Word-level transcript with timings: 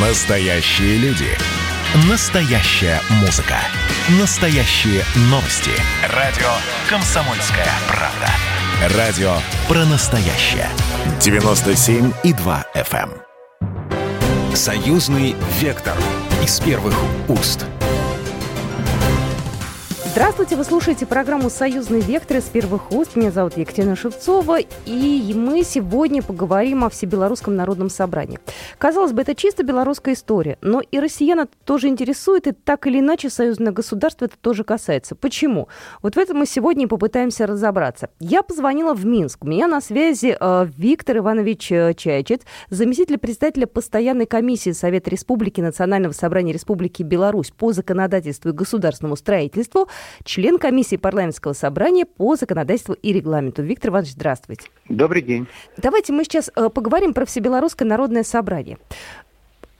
Настоящие 0.00 0.96
люди. 0.98 1.26
Настоящая 2.08 3.00
музыка. 3.20 3.56
Настоящие 4.20 5.02
новости. 5.22 5.72
Радио 6.14 6.46
«Комсомольская 6.88 7.66
правда». 7.88 8.96
Радио 8.96 9.32
про 9.66 9.84
настоящее. 9.86 10.68
97,2 11.18 12.64
FM. 12.76 13.10
эм. 13.10 14.54
Союзный 14.54 15.34
вектор. 15.60 15.96
Из 16.44 16.60
первых 16.60 16.94
уст. 17.26 17.66
Здравствуйте, 20.10 20.56
вы 20.56 20.64
слушаете 20.64 21.04
программу 21.04 21.50
«Союзный 21.50 22.00
вектор» 22.00 22.38
из 22.38 22.44
первых 22.44 22.92
уст. 22.92 23.14
Меня 23.14 23.30
зовут 23.30 23.58
Екатерина 23.58 23.94
Шевцова, 23.94 24.58
и 24.86 25.32
мы 25.36 25.62
сегодня 25.62 26.22
поговорим 26.22 26.82
о 26.84 26.88
Всебелорусском 26.88 27.54
народном 27.54 27.90
собрании. 27.90 28.38
Казалось 28.78 29.12
бы, 29.12 29.20
это 29.20 29.34
чисто 29.34 29.64
белорусская 29.64 30.14
история, 30.14 30.56
но 30.62 30.80
и 30.80 30.98
россиян 30.98 31.40
это 31.40 31.52
тоже 31.64 31.88
интересует, 31.88 32.46
и 32.46 32.52
так 32.52 32.86
или 32.86 33.00
иначе 33.00 33.28
союзное 33.28 33.70
государство 33.70 34.24
это 34.24 34.36
тоже 34.40 34.64
касается. 34.64 35.14
Почему? 35.14 35.68
Вот 36.00 36.16
в 36.16 36.18
этом 36.18 36.38
мы 36.38 36.46
сегодня 36.46 36.84
и 36.84 36.88
попытаемся 36.88 37.46
разобраться. 37.46 38.08
Я 38.18 38.42
позвонила 38.42 38.94
в 38.94 39.04
Минск. 39.04 39.44
У 39.44 39.46
меня 39.46 39.66
на 39.66 39.82
связи 39.82 40.36
э, 40.40 40.66
Виктор 40.76 41.18
Иванович 41.18 41.70
э, 41.70 41.94
Чайчец, 41.94 42.40
заместитель 42.70 43.18
председателя 43.18 43.66
постоянной 43.66 44.26
комиссии 44.26 44.72
Совета 44.72 45.10
Республики 45.10 45.60
Национального 45.60 46.12
собрания 46.12 46.54
Республики 46.54 47.02
Беларусь 47.02 47.50
по 47.50 47.74
законодательству 47.74 48.48
и 48.48 48.52
государственному 48.52 49.14
строительству– 49.14 49.86
член 50.24 50.58
комиссии 50.58 50.96
парламентского 50.96 51.52
собрания 51.52 52.04
по 52.04 52.36
законодательству 52.36 52.94
и 52.94 53.12
регламенту. 53.12 53.62
Виктор 53.62 53.90
Иванович, 53.90 54.12
здравствуйте. 54.12 54.68
Добрый 54.88 55.22
день. 55.22 55.46
Давайте 55.76 56.12
мы 56.12 56.24
сейчас 56.24 56.50
э, 56.54 56.68
поговорим 56.68 57.14
про 57.14 57.24
Всебелорусское 57.24 57.86
народное 57.86 58.22
собрание. 58.22 58.78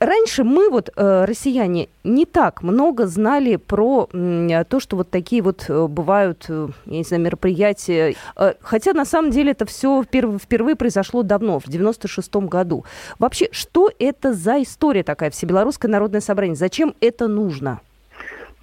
Раньше 0.01 0.45
мы, 0.45 0.71
вот, 0.71 0.91
э, 0.95 1.25
россияне, 1.25 1.89
не 2.05 2.25
так 2.25 2.63
много 2.63 3.07
знали 3.09 3.57
про 3.57 4.09
то, 4.09 4.79
что 4.79 4.97
вот 4.97 5.10
такие 5.10 5.43
вот 5.43 5.65
э, 5.69 5.87
бывают, 5.88 6.47
я 6.49 6.69
не 6.87 7.03
знаю, 7.03 7.23
мероприятия. 7.25 8.15
Хотя, 8.60 8.93
на 8.93 9.05
самом 9.05 9.32
деле, 9.32 9.51
это 9.51 9.66
все 9.66 10.03
впервые, 10.05 10.38
впервые 10.38 10.77
произошло 10.77 11.25
давно, 11.25 11.59
в 11.59 11.66
96-м 11.66 12.47
году. 12.47 12.85
Вообще, 13.19 13.49
что 13.51 13.91
это 13.99 14.32
за 14.35 14.63
история 14.63 15.03
такая, 15.03 15.30
Всебелорусское 15.30 15.91
народное 15.91 16.21
собрание? 16.21 16.55
Зачем 16.55 16.95
это 17.01 17.27
нужно? 17.27 17.80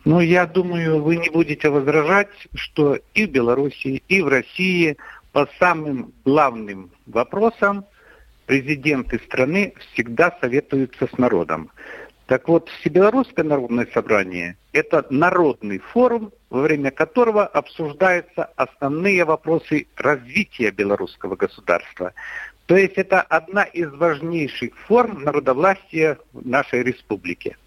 Ну, 0.05 0.19
я 0.19 0.45
думаю, 0.45 1.01
вы 1.01 1.17
не 1.17 1.31
будете 1.31 1.69
возражать, 1.69 2.29
что 2.53 2.99
и 3.15 3.25
в 3.25 3.31
Беларуси, 3.31 4.03
и 4.07 4.21
в 4.21 4.27
России 4.27 4.97
по 5.31 5.49
самым 5.57 6.13
главным 6.23 6.91
вопросам 7.07 7.85
президенты 8.45 9.19
страны 9.25 9.73
всегда 9.93 10.37
советуются 10.39 11.07
с 11.07 11.17
народом. 11.17 11.71
Так 12.27 12.47
вот, 12.47 12.69
Всебелорусское 12.69 13.43
народное 13.43 13.87
собрание– 13.93 14.57
это 14.73 15.05
народный 15.09 15.79
форум, 15.79 16.31
во 16.51 16.61
время 16.61 16.91
которого 16.91 17.47
обсуждаются 17.47 18.45
основные 18.55 19.25
вопросы 19.25 19.87
развития 19.95 20.69
белорусского 20.69 21.35
государства. 21.35 22.13
То 22.67 22.77
есть 22.77 22.93
это 22.97 23.21
одна 23.21 23.63
из 23.63 23.91
важнейших 23.91 24.77
форм 24.87 25.23
народовластия 25.23 26.19
в 26.33 26.47
нашей 26.47 26.83
республике. 26.83 27.57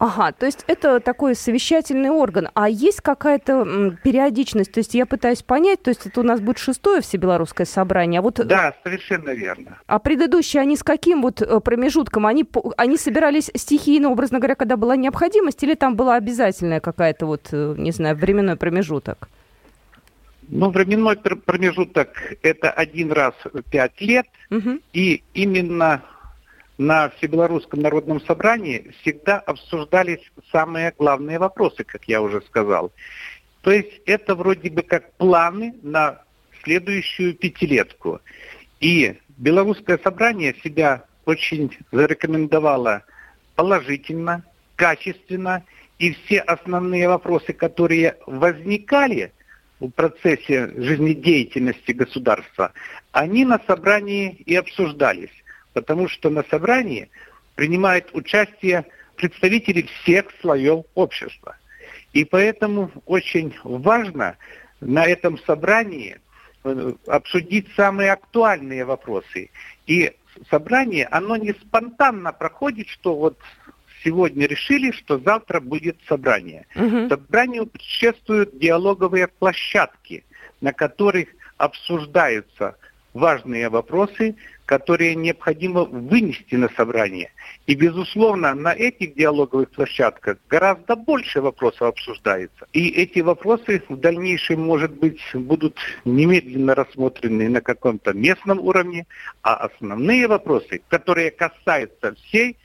Ага, 0.00 0.32
то 0.32 0.46
есть 0.46 0.64
это 0.66 0.98
такой 0.98 1.34
совещательный 1.34 2.08
орган. 2.08 2.48
А 2.54 2.70
есть 2.70 3.02
какая-то 3.02 3.98
периодичность? 4.02 4.72
То 4.72 4.80
есть 4.80 4.94
я 4.94 5.04
пытаюсь 5.04 5.42
понять, 5.42 5.82
то 5.82 5.90
есть 5.90 6.06
это 6.06 6.20
у 6.20 6.22
нас 6.22 6.40
будет 6.40 6.56
шестое 6.56 7.02
всебелорусское 7.02 7.66
собрание, 7.66 8.20
а 8.20 8.22
вот... 8.22 8.36
Да, 8.46 8.74
совершенно 8.82 9.28
верно. 9.28 9.78
А 9.86 9.98
предыдущие, 9.98 10.62
они 10.62 10.76
с 10.78 10.82
каким 10.82 11.20
вот 11.20 11.42
э, 11.42 11.60
промежутком? 11.60 12.24
Они, 12.24 12.48
они 12.78 12.96
собирались 12.96 13.50
стихийно, 13.54 14.08
образно 14.08 14.38
говоря, 14.38 14.54
когда 14.54 14.78
была 14.78 14.96
необходимость, 14.96 15.62
или 15.64 15.74
там 15.74 15.96
была 15.96 16.16
обязательная 16.16 16.80
какая-то 16.80 17.26
вот, 17.26 17.48
э, 17.52 17.74
не 17.76 17.92
знаю, 17.92 18.16
временной 18.16 18.56
промежуток? 18.56 19.28
Ну, 20.48 20.70
временной 20.70 21.18
промежуток– 21.18 22.08
это 22.42 22.70
один 22.70 23.12
раз 23.12 23.34
в 23.44 23.60
пять 23.64 24.00
лет, 24.00 24.26
угу. 24.50 24.78
и 24.94 25.22
именно 25.34 26.00
на 26.80 27.10
Всебелорусском 27.10 27.80
народном 27.80 28.22
собрании 28.22 28.90
всегда 29.02 29.38
обсуждались 29.38 30.22
самые 30.50 30.94
главные 30.96 31.38
вопросы, 31.38 31.84
как 31.84 32.04
я 32.04 32.22
уже 32.22 32.40
сказал. 32.40 32.90
То 33.60 33.70
есть 33.70 34.00
это 34.06 34.34
вроде 34.34 34.70
бы 34.70 34.80
как 34.80 35.12
планы 35.18 35.74
на 35.82 36.22
следующую 36.62 37.34
пятилетку. 37.34 38.22
И 38.80 39.14
Белорусское 39.36 39.98
собрание 39.98 40.54
себя 40.64 41.04
очень 41.26 41.70
зарекомендовало 41.92 43.02
положительно, 43.56 44.42
качественно, 44.74 45.62
и 45.98 46.12
все 46.14 46.38
основные 46.38 47.10
вопросы, 47.10 47.52
которые 47.52 48.16
возникали 48.24 49.34
в 49.80 49.90
процессе 49.90 50.72
жизнедеятельности 50.78 51.92
государства, 51.92 52.72
они 53.12 53.44
на 53.44 53.60
собрании 53.66 54.30
и 54.46 54.54
обсуждались 54.56 55.28
потому 55.72 56.08
что 56.08 56.30
на 56.30 56.42
собрании 56.44 57.10
принимают 57.54 58.10
участие 58.12 58.86
представители 59.16 59.82
всех 59.82 60.26
слоев 60.40 60.84
общества. 60.94 61.56
И 62.12 62.24
поэтому 62.24 62.90
очень 63.06 63.54
важно 63.62 64.36
на 64.80 65.06
этом 65.06 65.38
собрании 65.38 66.20
э, 66.64 66.92
обсудить 67.06 67.68
самые 67.76 68.12
актуальные 68.12 68.84
вопросы. 68.84 69.50
И 69.86 70.12
собрание, 70.50 71.06
оно 71.06 71.36
не 71.36 71.52
спонтанно 71.52 72.32
проходит, 72.32 72.88
что 72.88 73.14
вот 73.14 73.38
сегодня 74.02 74.46
решили, 74.46 74.90
что 74.90 75.18
завтра 75.18 75.60
будет 75.60 75.98
собрание. 76.08 76.66
Угу. 76.74 77.08
Собранию 77.08 77.66
предшествуют 77.66 78.58
диалоговые 78.58 79.28
площадки, 79.28 80.24
на 80.60 80.72
которых 80.72 81.28
обсуждаются 81.58 82.76
важные 83.12 83.68
вопросы, 83.68 84.36
которые 84.70 85.16
необходимо 85.16 85.82
вынести 85.82 86.54
на 86.54 86.68
собрание. 86.68 87.32
И, 87.66 87.74
безусловно, 87.74 88.54
на 88.54 88.72
этих 88.72 89.16
диалоговых 89.16 89.68
площадках 89.70 90.38
гораздо 90.48 90.94
больше 90.94 91.40
вопросов 91.40 91.82
обсуждается. 91.82 92.68
И 92.72 92.88
эти 92.88 93.18
вопросы 93.18 93.82
в 93.88 93.96
дальнейшем, 93.96 94.60
может 94.60 94.92
быть, 94.92 95.20
будут 95.34 95.76
немедленно 96.04 96.76
рассмотрены 96.76 97.48
на 97.48 97.60
каком-то 97.60 98.12
местном 98.12 98.60
уровне, 98.60 99.06
а 99.42 99.54
основные 99.56 100.28
вопросы, 100.28 100.82
которые 100.88 101.32
касаются 101.32 102.14
всей 102.14 102.56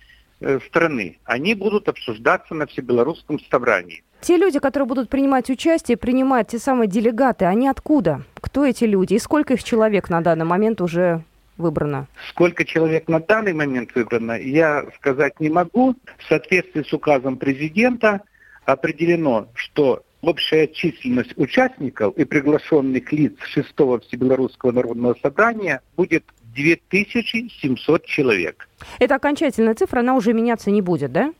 э, 0.41 0.59
страны, 0.67 1.17
они 1.23 1.55
будут 1.55 1.89
обсуждаться 1.89 2.53
на 2.53 2.67
всебелорусском 2.67 3.39
собрании. 3.49 4.03
Те 4.21 4.37
люди, 4.37 4.59
которые 4.59 4.85
будут 4.85 5.09
принимать 5.09 5.49
участие, 5.49 5.97
принимать 5.97 6.49
те 6.49 6.59
самые 6.59 6.87
делегаты, 6.87 7.45
они 7.45 7.67
откуда? 7.67 8.21
Кто 8.35 8.63
эти 8.63 8.83
люди? 8.83 9.15
И 9.15 9.19
сколько 9.19 9.55
их 9.55 9.63
человек 9.63 10.11
на 10.11 10.21
данный 10.21 10.45
момент 10.45 10.81
уже 10.81 11.23
выбрано? 11.57 12.07
Сколько 12.29 12.65
человек 12.65 13.07
на 13.07 13.19
данный 13.19 13.53
момент 13.53 13.93
выбрано, 13.95 14.33
я 14.33 14.85
сказать 14.97 15.39
не 15.39 15.49
могу. 15.49 15.95
В 16.17 16.23
соответствии 16.27 16.83
с 16.83 16.93
указом 16.93 17.37
президента 17.37 18.21
определено, 18.65 19.47
что 19.53 20.03
общая 20.21 20.67
численность 20.67 21.37
участников 21.37 22.15
и 22.17 22.25
приглашенных 22.25 23.11
лиц 23.11 23.33
6-го 23.55 23.99
Всебелорусского 23.99 24.71
народного 24.71 25.15
собрания 25.21 25.81
будет 25.95 26.23
2700 26.55 28.05
человек. 28.05 28.67
Это 28.99 29.15
окончательная 29.15 29.75
цифра, 29.75 29.99
она 29.99 30.15
уже 30.15 30.33
меняться 30.33 30.71
не 30.71 30.81
будет, 30.81 31.11
да? 31.11 31.33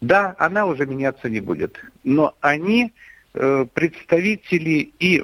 Да, 0.00 0.34
она 0.38 0.66
уже 0.66 0.86
меняться 0.86 1.28
не 1.28 1.40
будет. 1.40 1.78
Но 2.04 2.34
они 2.40 2.92
э, 3.34 3.66
представители 3.74 4.92
и, 4.98 5.22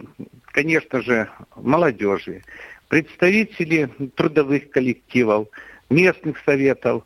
конечно 0.53 1.01
же, 1.01 1.31
молодежи, 1.57 2.43
представители 2.89 3.87
трудовых 4.15 4.71
коллективов, 4.71 5.49
местных 5.91 6.39
советов. 6.45 7.05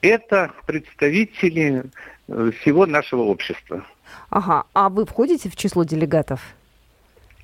Это 0.00 0.52
представители 0.66 1.84
э, 2.28 2.50
всего 2.60 2.86
нашего 2.86 3.22
общества. 3.22 3.84
Ага, 4.30 4.64
а 4.74 4.88
вы 4.88 5.06
входите 5.06 5.48
в 5.48 5.56
число 5.56 5.84
делегатов? 5.84 6.40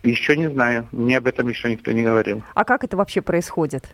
Еще 0.02 0.36
не 0.36 0.48
знаю, 0.48 0.88
мне 0.92 1.18
об 1.18 1.26
этом 1.26 1.48
еще 1.48 1.70
никто 1.70 1.92
не 1.92 2.02
говорил. 2.02 2.42
А 2.54 2.64
как 2.64 2.84
это 2.84 2.96
вообще 2.96 3.20
происходит? 3.20 3.84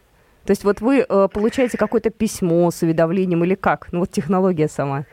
То 0.45 0.53
есть 0.53 0.63
вот 0.63 0.81
вы 0.81 1.01
э, 1.01 1.29
получаете 1.33 1.77
какое-то 1.77 2.11
письмо 2.11 2.71
с 2.71 2.83
уведомлением 2.83 3.45
или 3.45 3.57
как? 3.57 3.89
Ну 3.93 4.01
вот 4.01 4.13
технология 4.13 4.69
сама. 4.69 5.05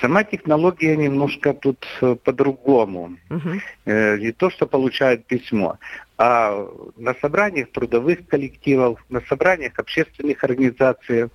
Сама 0.00 0.22
технология 0.22 0.96
немножко 0.96 1.54
тут 1.54 1.86
э, 2.00 2.14
по-другому. 2.22 3.16
Угу. 3.30 3.50
Не 3.86 4.32
то, 4.32 4.50
что 4.50 4.66
получают 4.66 5.26
письмо, 5.26 5.78
а 6.18 6.68
на 6.96 7.14
собраниях 7.14 7.70
трудовых 7.72 8.26
коллективов, 8.26 9.04
на 9.08 9.20
собраниях 9.22 9.78
общественных 9.78 10.44
организаций 10.44 11.28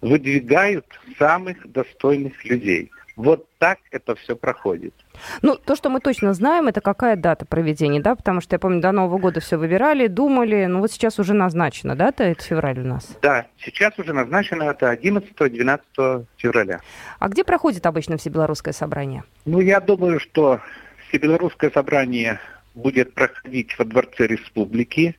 выдвигают 0.00 0.86
самых 1.18 1.70
достойных 1.70 2.44
людей. 2.44 2.90
Вот 3.16 3.46
так 3.58 3.78
это 3.90 4.14
все 4.14 4.36
проходит. 4.36 4.94
Ну, 5.42 5.56
то, 5.56 5.76
что 5.76 5.90
мы 5.90 6.00
точно 6.00 6.32
знаем, 6.32 6.68
это 6.68 6.80
какая 6.80 7.16
дата 7.16 7.44
проведения, 7.44 8.00
да? 8.00 8.14
Потому 8.14 8.40
что 8.40 8.54
я 8.54 8.58
помню, 8.58 8.80
до 8.80 8.92
Нового 8.92 9.18
года 9.18 9.40
все 9.40 9.56
выбирали, 9.56 10.06
думали. 10.06 10.64
Ну, 10.66 10.80
вот 10.80 10.90
сейчас 10.92 11.18
уже 11.18 11.34
назначена 11.34 11.96
дата, 11.96 12.24
это 12.24 12.42
февраль 12.42 12.80
у 12.80 12.86
нас. 12.86 13.08
Да, 13.20 13.46
сейчас 13.58 13.98
уже 13.98 14.12
назначена 14.12 14.64
это 14.64 14.92
11-12 14.92 16.26
февраля. 16.36 16.80
А 17.18 17.28
где 17.28 17.44
проходит 17.44 17.86
обычно 17.86 18.16
Всебелорусское 18.16 18.72
собрание? 18.72 19.24
Ну, 19.44 19.60
я 19.60 19.80
думаю, 19.80 20.20
что 20.20 20.60
Всебелорусское 21.08 21.70
собрание 21.70 22.40
будет 22.74 23.14
проходить 23.14 23.78
во 23.78 23.84
Дворце 23.84 24.26
Республики. 24.26 25.16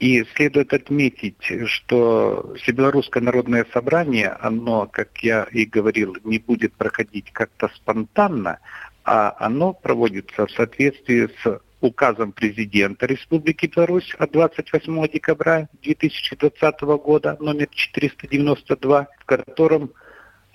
И 0.00 0.24
следует 0.34 0.72
отметить, 0.72 1.52
что 1.66 2.54
Всебелорусское 2.56 3.22
народное 3.22 3.66
собрание, 3.70 4.30
оно, 4.40 4.86
как 4.86 5.18
я 5.18 5.46
и 5.52 5.66
говорил, 5.66 6.16
не 6.24 6.38
будет 6.38 6.72
проходить 6.72 7.30
как-то 7.32 7.68
спонтанно, 7.76 8.60
а 9.04 9.36
оно 9.38 9.74
проводится 9.74 10.46
в 10.46 10.50
соответствии 10.52 11.28
с 11.42 11.60
указом 11.82 12.32
президента 12.32 13.04
Республики 13.04 13.66
Беларусь 13.66 14.14
от 14.18 14.32
28 14.32 15.08
декабря 15.12 15.68
2020 15.82 16.80
года, 16.80 17.36
номер 17.38 17.68
492, 17.70 19.06
в 19.18 19.24
котором 19.26 19.92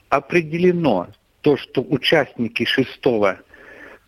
определено 0.10 1.10
то, 1.42 1.56
что 1.56 1.84
участники 1.84 2.66
шестого 2.66 3.42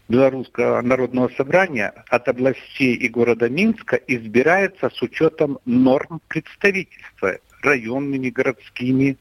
Белорусского 0.09 0.81
народного 0.81 1.29
собрания 1.35 1.93
от 2.09 2.27
областей 2.29 2.95
и 2.95 3.09
города 3.09 3.49
Минска 3.49 3.97
избирается 4.07 4.89
с 4.89 5.01
учетом 5.01 5.59
норм 5.65 6.21
представительства 6.29 7.37
районными, 7.61 8.29
городскими, 8.29 9.17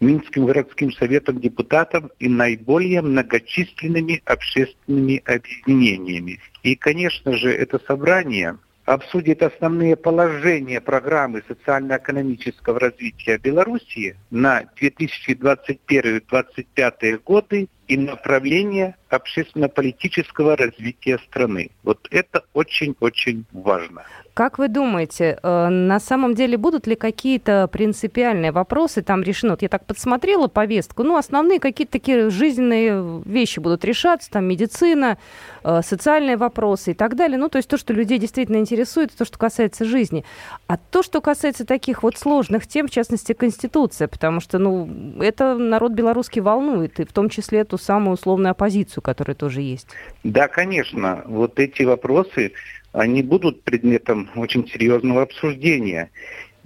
Минским 0.00 0.46
городским 0.46 0.92
советом 0.92 1.40
депутатов 1.40 2.10
и 2.18 2.28
наиболее 2.28 3.00
многочисленными 3.00 4.22
общественными 4.24 5.22
объединениями. 5.24 6.40
И, 6.62 6.74
конечно 6.74 7.32
же, 7.36 7.50
это 7.50 7.78
собрание 7.86 8.58
обсудит 8.84 9.42
основные 9.42 9.96
положения 9.96 10.80
программы 10.80 11.42
социально-экономического 11.48 12.78
развития 12.78 13.38
Белоруссии 13.38 14.16
на 14.30 14.62
2021-2025 14.80 17.18
годы 17.24 17.66
и 17.88 17.96
направления 17.96 18.96
общественно-политического 19.08 20.56
развития 20.56 21.18
страны. 21.18 21.72
Вот 21.82 22.06
это 22.10 22.44
очень-очень 22.52 23.44
важно. 23.52 24.04
Как 24.34 24.58
вы 24.58 24.66
думаете, 24.66 25.38
э, 25.40 25.68
на 25.68 26.00
самом 26.00 26.34
деле 26.34 26.56
будут 26.56 26.88
ли 26.88 26.96
какие-то 26.96 27.68
принципиальные 27.68 28.50
вопросы 28.50 29.00
там 29.00 29.22
решены? 29.22 29.52
Вот 29.52 29.62
я 29.62 29.68
так 29.68 29.86
подсмотрела 29.86 30.48
повестку, 30.48 31.04
ну, 31.04 31.16
основные 31.16 31.60
какие-то 31.60 31.92
такие 31.92 32.30
жизненные 32.30 33.22
вещи 33.24 33.60
будут 33.60 33.84
решаться, 33.84 34.28
там, 34.28 34.46
медицина, 34.46 35.18
э, 35.62 35.82
социальные 35.84 36.36
вопросы 36.36 36.90
и 36.90 36.94
так 36.94 37.14
далее. 37.14 37.38
Ну, 37.38 37.48
то 37.48 37.58
есть 37.58 37.68
то, 37.68 37.76
что 37.76 37.92
людей 37.92 38.18
действительно 38.18 38.56
интересует, 38.56 39.12
то, 39.16 39.24
что 39.24 39.38
касается 39.38 39.84
жизни. 39.84 40.24
А 40.66 40.78
то, 40.78 41.04
что 41.04 41.20
касается 41.20 41.64
таких 41.64 42.02
вот 42.02 42.18
сложных 42.18 42.66
тем, 42.66 42.88
в 42.88 42.90
частности, 42.90 43.34
Конституция, 43.34 44.08
потому 44.08 44.40
что, 44.40 44.58
ну, 44.58 44.90
это 45.20 45.54
народ 45.56 45.92
белорусский 45.92 46.40
волнует, 46.40 46.98
и 46.98 47.04
в 47.04 47.12
том 47.12 47.28
числе 47.28 47.60
эту 47.60 47.78
самую 47.78 48.14
условную 48.14 48.50
оппозицию, 48.50 49.00
которая 49.00 49.36
тоже 49.36 49.60
есть. 49.60 49.86
Да, 50.24 50.48
конечно. 50.48 51.22
Вот 51.26 51.60
эти 51.60 51.84
вопросы 51.84 52.50
они 52.94 53.22
будут 53.22 53.62
предметом 53.64 54.30
очень 54.36 54.66
серьезного 54.68 55.22
обсуждения. 55.22 56.10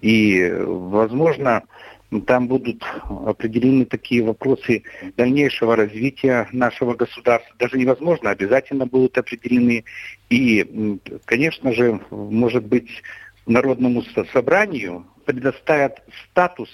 И, 0.02 0.48
возможно, 0.60 1.64
там 2.26 2.48
будут 2.48 2.84
определены 3.26 3.86
такие 3.86 4.22
вопросы 4.22 4.82
дальнейшего 5.16 5.74
развития 5.74 6.46
нашего 6.52 6.94
государства. 6.94 7.54
Даже 7.58 7.78
невозможно, 7.78 8.30
обязательно 8.30 8.86
будут 8.86 9.16
определены. 9.16 9.84
И, 10.28 10.98
конечно 11.24 11.72
же, 11.72 12.00
может 12.10 12.64
быть, 12.64 13.02
Народному 13.46 14.02
собранию 14.34 15.06
предоставят 15.24 16.02
статус 16.24 16.68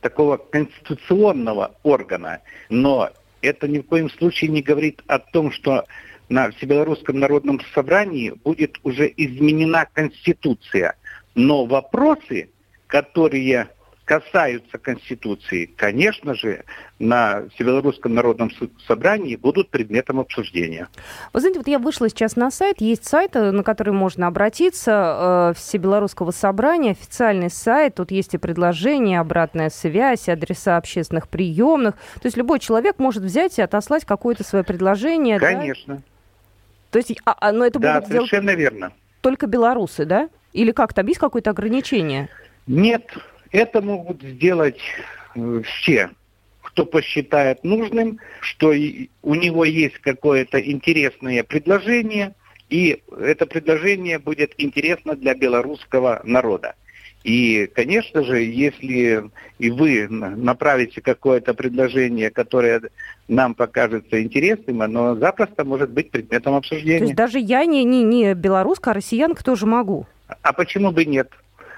такого 0.00 0.36
конституционного 0.36 1.76
органа. 1.84 2.40
Но 2.68 3.10
это 3.40 3.68
ни 3.68 3.78
в 3.78 3.84
коем 3.84 4.10
случае 4.10 4.50
не 4.50 4.62
говорит 4.62 5.02
о 5.06 5.20
том, 5.20 5.52
что 5.52 5.84
на 6.28 6.50
Всебелорусском 6.50 7.18
народном 7.18 7.60
собрании 7.74 8.30
будет 8.44 8.78
уже 8.82 9.12
изменена 9.16 9.86
Конституция. 9.92 10.96
Но 11.34 11.66
вопросы, 11.66 12.50
которые 12.86 13.68
касаются 14.06 14.78
Конституции, 14.78 15.66
конечно 15.66 16.34
же, 16.34 16.64
на 17.00 17.42
Всебелорусском 17.54 18.14
народном 18.14 18.50
собрании 18.86 19.34
будут 19.34 19.68
предметом 19.68 20.20
обсуждения. 20.20 20.88
Вы 21.32 21.40
знаете, 21.40 21.58
вот 21.58 21.68
я 21.68 21.80
вышла 21.80 22.08
сейчас 22.08 22.36
на 22.36 22.52
сайт, 22.52 22.80
есть 22.80 23.04
сайт, 23.04 23.34
э, 23.34 23.50
на 23.50 23.64
который 23.64 23.92
можно 23.92 24.28
обратиться, 24.28 25.50
э, 25.50 25.58
Всебелорусского 25.58 26.30
собрания, 26.30 26.92
официальный 26.92 27.50
сайт, 27.50 27.96
тут 27.96 28.12
есть 28.12 28.32
и 28.34 28.38
предложения, 28.38 29.20
обратная 29.20 29.70
связь, 29.70 30.28
адреса 30.28 30.76
общественных 30.76 31.28
приемных, 31.28 31.96
то 31.96 32.26
есть 32.26 32.36
любой 32.36 32.60
человек 32.60 33.00
может 33.00 33.24
взять 33.24 33.58
и 33.58 33.62
отослать 33.62 34.04
какое-то 34.04 34.44
свое 34.44 34.64
предложение. 34.64 35.40
Конечно. 35.40 35.96
Да? 35.96 36.02
То 36.90 36.98
есть, 36.98 37.16
а, 37.24 37.36
а, 37.40 37.52
но 37.52 37.66
это 37.66 37.78
да, 37.78 37.94
будут 38.00 38.08
совершенно 38.08 38.54
верно. 38.54 38.92
Только 39.20 39.46
белорусы, 39.46 40.04
да? 40.04 40.28
Или 40.52 40.72
как 40.72 40.94
там 40.94 41.06
есть 41.06 41.18
какое-то 41.18 41.50
ограничение? 41.50 42.28
Нет, 42.66 43.16
это 43.52 43.82
могут 43.82 44.22
сделать 44.22 44.80
э, 45.34 45.62
все, 45.64 46.10
кто 46.62 46.86
посчитает 46.86 47.64
нужным, 47.64 48.18
что 48.40 48.68
у 48.68 49.34
него 49.34 49.64
есть 49.64 49.98
какое-то 49.98 50.58
интересное 50.60 51.44
предложение, 51.44 52.34
и 52.68 53.02
это 53.18 53.46
предложение 53.46 54.18
будет 54.18 54.54
интересно 54.58 55.14
для 55.14 55.34
белорусского 55.34 56.20
народа. 56.24 56.74
И, 57.26 57.66
конечно 57.74 58.22
же, 58.22 58.40
если 58.40 59.30
и 59.58 59.70
вы 59.70 60.06
направите 60.08 61.00
какое-то 61.00 61.54
предложение, 61.54 62.30
которое 62.30 62.82
нам 63.26 63.56
покажется 63.56 64.22
интересным, 64.22 64.80
оно 64.80 65.16
запросто 65.16 65.64
может 65.64 65.90
быть 65.90 66.12
предметом 66.12 66.54
обсуждения. 66.54 66.98
То 66.98 67.04
есть 67.06 67.16
даже 67.16 67.40
я 67.40 67.64
не, 67.64 67.82
не, 67.82 68.04
не 68.04 68.34
белоруска, 68.34 68.92
а 68.92 68.94
россиянка 68.94 69.42
тоже 69.42 69.66
могу? 69.66 70.06
А 70.42 70.52
почему 70.52 70.92
бы 70.92 71.04
нет? 71.04 71.32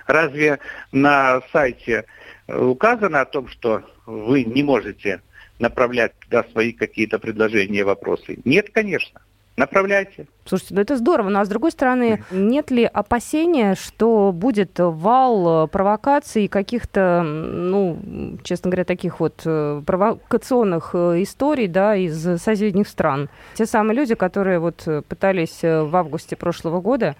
Разве 0.06 0.58
на 0.92 1.40
сайте 1.50 2.04
указано 2.46 3.22
о 3.22 3.24
том, 3.24 3.48
что 3.48 3.82
вы 4.04 4.44
не 4.44 4.62
можете 4.62 5.22
направлять 5.58 6.12
туда 6.18 6.44
свои 6.52 6.72
какие-то 6.72 7.18
предложения, 7.18 7.84
вопросы? 7.84 8.38
Нет, 8.44 8.68
конечно 8.70 9.22
направляйте. 9.58 10.26
Слушайте, 10.44 10.74
ну 10.74 10.80
это 10.80 10.96
здорово. 10.96 11.28
Ну 11.28 11.40
а 11.40 11.44
с 11.44 11.48
другой 11.48 11.70
стороны, 11.72 12.24
нет 12.30 12.70
ли 12.70 12.84
опасения, 12.84 13.74
что 13.74 14.32
будет 14.32 14.78
вал 14.78 15.64
э, 15.64 15.68
провокаций 15.68 16.48
каких-то, 16.48 17.22
ну, 17.22 17.98
честно 18.44 18.70
говоря, 18.70 18.84
таких 18.84 19.20
вот 19.20 19.42
э, 19.44 19.82
провокационных 19.84 20.90
э, 20.94 21.22
историй, 21.22 21.66
да, 21.66 21.96
из 21.96 22.40
соседних 22.40 22.88
стран? 22.88 23.28
Те 23.54 23.66
самые 23.66 23.96
люди, 23.96 24.14
которые 24.14 24.58
вот 24.58 24.86
пытались 25.08 25.62
в 25.62 25.94
августе 25.94 26.36
прошлого 26.36 26.80
года 26.80 27.16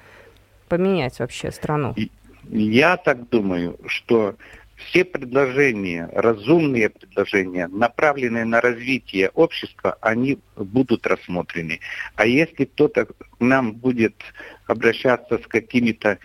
поменять 0.69 1.19
вообще 1.19 1.51
страну. 1.51 1.95
Я 2.51 2.97
так 2.97 3.29
думаю, 3.29 3.77
что 3.87 4.37
все 4.79 5.05
предложения, 5.05 6.09
разумные 6.13 6.89
предложения, 6.89 7.69
направленные 7.69 8.45
на 8.45 8.61
развитие 8.61 9.31
общества, 9.31 9.99
они 10.01 10.39
будут 10.57 11.07
рассмотрены. 11.07 11.81
А 12.17 12.27
если 12.27 12.65
кто-то 12.65 13.07
к 13.07 13.15
нам 13.41 13.73
будет 13.73 14.15
обращаться 14.67 15.39
с 15.39 15.47
какими-то 15.47 16.19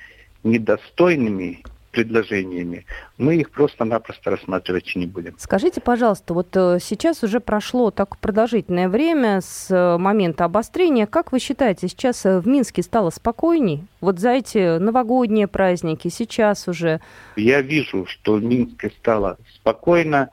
недостойными 0.43 1.63
предложениями, 1.93 2.85
мы 3.17 3.38
их 3.38 3.51
просто-напросто 3.51 4.31
рассматривать 4.31 4.91
не 4.95 5.05
будем. 5.05 5.35
Скажите, 5.38 5.79
пожалуйста, 5.79 6.33
вот 6.33 6.50
э, 6.55 6.79
сейчас 6.81 7.23
уже 7.23 7.39
прошло 7.39 7.91
так 7.91 8.17
продолжительное 8.17 8.89
время 8.89 9.41
с 9.41 9.69
э, 9.69 9.97
момента 9.97 10.43
обострения. 10.43 11.05
Как 11.05 11.31
вы 11.31 11.39
считаете, 11.39 11.88
сейчас 11.88 12.25
э, 12.25 12.39
в 12.39 12.47
Минске 12.47 12.81
стало 12.81 13.12
спокойней? 13.12 13.85
Вот 14.01 14.19
за 14.19 14.31
эти 14.31 14.79
новогодние 14.79 15.47
праздники 15.47 16.07
сейчас 16.07 16.67
уже... 16.67 17.00
Я 17.35 17.62
вижу, 17.62 18.07
что 18.07 18.33
в 18.33 18.43
Минске 18.43 18.89
стало 18.89 19.38
спокойно, 19.53 20.29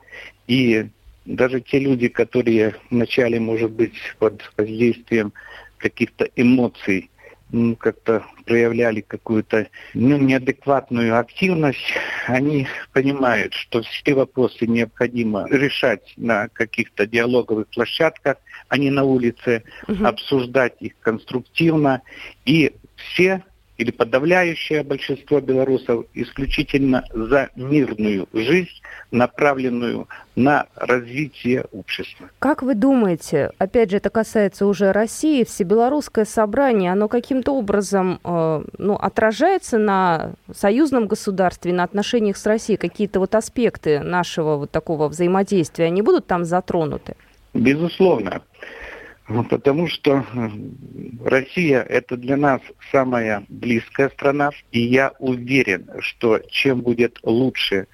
и 0.47 0.87
даже 1.25 1.61
те 1.61 1.77
люди, 1.77 2.07
которые 2.07 2.75
вначале, 2.89 3.39
может 3.39 3.71
быть, 3.71 3.93
под 4.17 4.41
воздействием 4.57 5.31
каких-то 5.77 6.27
эмоций 6.35 7.10
как-то 7.79 8.23
проявляли 8.45 9.01
какую-то 9.01 9.67
ну, 9.93 10.17
неадекватную 10.17 11.17
активность, 11.17 11.93
они 12.27 12.67
понимают, 12.93 13.53
что 13.53 13.81
все 13.81 14.13
вопросы 14.13 14.67
необходимо 14.67 15.47
решать 15.49 16.13
на 16.17 16.47
каких-то 16.49 17.05
диалоговых 17.05 17.67
площадках, 17.67 18.37
а 18.69 18.77
не 18.77 18.89
на 18.89 19.03
улице, 19.03 19.63
угу. 19.87 20.05
обсуждать 20.05 20.75
их 20.79 20.93
конструктивно. 21.01 22.01
И 22.45 22.73
все 22.95 23.43
или 23.77 23.91
подавляющее 23.91 24.83
большинство 24.83 25.39
белорусов 25.41 26.05
исключительно 26.13 27.03
за 27.13 27.49
мирную 27.55 28.27
жизнь, 28.33 28.81
направленную 29.11 30.07
на 30.35 30.67
развитие 30.75 31.65
общества. 31.71 32.29
Как 32.39 32.61
вы 32.61 32.75
думаете, 32.75 33.51
опять 33.57 33.91
же, 33.91 33.97
это 33.97 34.09
касается 34.09 34.65
уже 34.65 34.91
России, 34.91 35.43
всебелорусское 35.43 36.25
собрание, 36.25 36.91
оно 36.91 37.07
каким-то 37.07 37.53
образом 37.55 38.19
э, 38.23 38.63
ну, 38.77 38.95
отражается 38.95 39.77
на 39.77 40.33
союзном 40.53 41.07
государстве, 41.07 41.73
на 41.73 41.83
отношениях 41.83 42.37
с 42.37 42.45
Россией? 42.45 42.77
Какие-то 42.77 43.19
вот 43.19 43.35
аспекты 43.35 43.99
нашего 43.99 44.57
вот 44.57 44.71
такого 44.71 45.07
взаимодействия, 45.07 45.85
они 45.85 46.01
будут 46.01 46.27
там 46.27 46.45
затронуты? 46.45 47.15
Безусловно. 47.53 48.41
Ну, 49.33 49.45
потому 49.45 49.87
что 49.87 50.25
Россия– 51.23 51.81
это 51.89 52.17
для 52.17 52.35
нас 52.35 52.61
самая 52.91 53.45
близкая 53.47 54.09
страна, 54.09 54.51
и 54.73 54.81
я 54.81 55.13
уверен, 55.19 55.87
что 55.99 56.39
чем 56.49 56.81
будет 56.81 57.17
лучше 57.23 57.87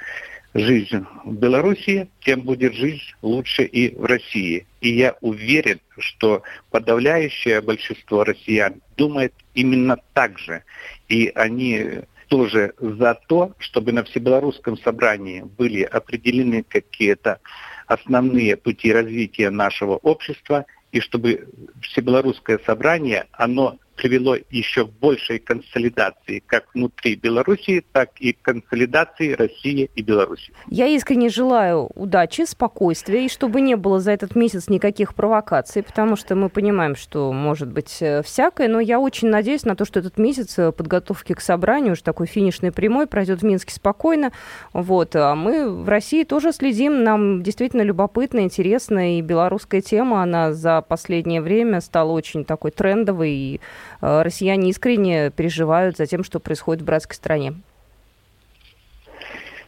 жизнь 0.55 1.05
в 1.25 1.35
Беларуси, 1.35 2.09
тем 2.21 2.41
будет 2.41 2.73
жизнь 2.73 3.03
лучше 3.21 3.65
и 3.65 3.95
в 3.95 4.05
России. 4.05 4.65
И 4.81 4.89
я 4.89 5.15
уверен, 5.21 5.79
что 5.99 6.41
подавляющее 6.71 7.61
большинство 7.61 8.23
россиян 8.23 8.81
думает 8.95 9.33
именно 9.53 9.97
так 10.13 10.39
же. 10.39 10.63
И 11.07 11.31
они 11.35 11.99
тоже 12.29 12.73
за 12.79 13.13
то, 13.27 13.53
чтобы 13.59 13.91
на 13.91 14.03
Всебелорусском 14.03 14.75
собрании 14.79 15.41
были 15.41 15.83
определены 15.83 16.63
какие-то 16.67 17.39
основные 17.85 18.57
пути 18.57 18.91
развития 18.91 19.51
нашего 19.51 19.97
общества– 19.97 20.65
и 20.97 20.99
чтобы 20.99 21.47
всебелорусское 21.81 22.59
собрание, 22.65 23.27
оно 23.31 23.77
привело 23.97 24.37
еще 24.49 24.85
к 24.85 24.91
большей 24.91 25.39
консолидации 25.39 26.41
как 26.45 26.65
внутри 26.73 27.15
Белоруссии, 27.15 27.83
так 27.91 28.11
и 28.19 28.31
консолидации 28.33 29.33
России 29.33 29.89
и 29.95 30.01
Беларуси. 30.01 30.53
Я 30.69 30.87
искренне 30.87 31.29
желаю 31.29 31.89
удачи, 31.95 32.45
спокойствия, 32.45 33.25
и 33.25 33.29
чтобы 33.29 33.59
не 33.61 33.75
было 33.75 33.99
за 33.99 34.11
этот 34.11 34.35
месяц 34.35 34.69
никаких 34.69 35.15
провокаций, 35.15 35.83
потому 35.83 36.15
что 36.15 36.35
мы 36.35 36.49
понимаем, 36.49 36.95
что 36.95 37.33
может 37.33 37.69
быть 37.69 37.97
э, 38.01 38.21
всякое, 38.23 38.67
но 38.67 38.79
я 38.79 38.99
очень 38.99 39.29
надеюсь 39.29 39.63
на 39.63 39.75
то, 39.75 39.83
что 39.83 39.99
этот 39.99 40.17
месяц 40.17 40.57
э, 40.59 40.71
подготовки 40.71 41.33
к 41.33 41.41
собранию, 41.41 41.93
уже 41.93 42.03
такой 42.03 42.27
финишной 42.27 42.71
прямой, 42.71 43.07
пройдет 43.07 43.41
в 43.41 43.45
Минске 43.45 43.73
спокойно. 43.73 44.31
Вот. 44.73 45.15
А 45.15 45.35
мы 45.35 45.69
в 45.69 45.89
России 45.89 46.23
тоже 46.23 46.53
следим, 46.53 47.03
нам 47.03 47.41
действительно 47.41 47.81
любопытно, 47.81 48.41
интересно, 48.41 49.17
и 49.17 49.21
белорусская 49.21 49.81
тема, 49.81 50.21
она 50.21 50.53
за 50.53 50.81
последнее 50.81 51.41
время 51.41 51.81
стала 51.81 52.11
очень 52.11 52.45
такой 52.45 52.71
трендовой, 52.71 53.31
и 53.31 53.61
россияне 54.01 54.69
искренне 54.69 55.31
переживают 55.31 55.97
за 55.97 56.05
тем, 56.05 56.23
что 56.23 56.39
происходит 56.39 56.81
в 56.83 56.85
братской 56.85 57.15
стране. 57.15 57.53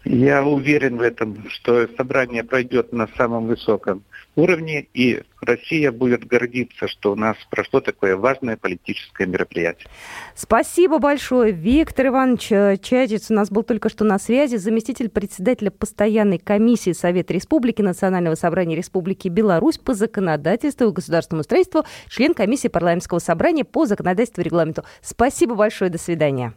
Я 0.05 0.43
уверен 0.43 0.97
в 0.97 1.01
этом, 1.01 1.49
что 1.49 1.87
собрание 1.97 2.43
пройдет 2.43 2.93
на 2.93 3.07
самом 3.17 3.47
высоком 3.47 4.03
уровне, 4.35 4.87
и 4.93 5.21
Россия 5.41 5.91
будет 5.91 6.25
гордиться, 6.25 6.87
что 6.87 7.11
у 7.11 7.15
нас 7.15 7.35
прошло 7.49 7.81
такое 7.81 8.15
важное 8.15 8.57
политическое 8.57 9.27
мероприятие. 9.27 9.87
Спасибо 10.35 10.99
большое. 10.99 11.51
Виктор 11.51 12.07
Иванович 12.07 12.81
Чатец 12.81 13.29
у 13.29 13.33
нас 13.33 13.49
был 13.49 13.63
только 13.63 13.89
что 13.89 14.05
на 14.05 14.19
связи, 14.19 14.55
заместитель 14.55 15.09
председателя 15.09 15.71
постоянной 15.71 16.39
комиссии 16.39 16.93
Совета 16.93 17.33
Республики 17.33 17.81
Национального 17.81 18.35
собрания 18.35 18.75
Республики 18.75 19.27
Беларусь 19.27 19.77
по 19.77 19.93
законодательству 19.93 20.87
и 20.87 20.93
государственному 20.93 21.43
строительству, 21.43 21.83
член 22.09 22.33
комиссии 22.33 22.67
парламентского 22.69 23.19
собрания 23.19 23.65
по 23.65 23.85
законодательству 23.85 24.41
и 24.41 24.45
регламенту. 24.45 24.83
Спасибо 25.01 25.55
большое. 25.55 25.89
До 25.89 25.97
свидания. 25.97 26.53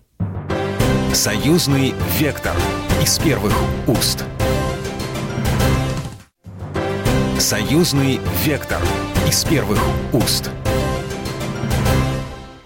Союзный 1.13 1.95
вектор 2.19 2.55
из 3.03 3.19
первых 3.19 3.53
уст. 3.89 4.25
Союзный 7.37 8.21
вектор 8.45 8.79
из 9.29 9.45
первых 9.45 9.81
уст. 10.13 10.53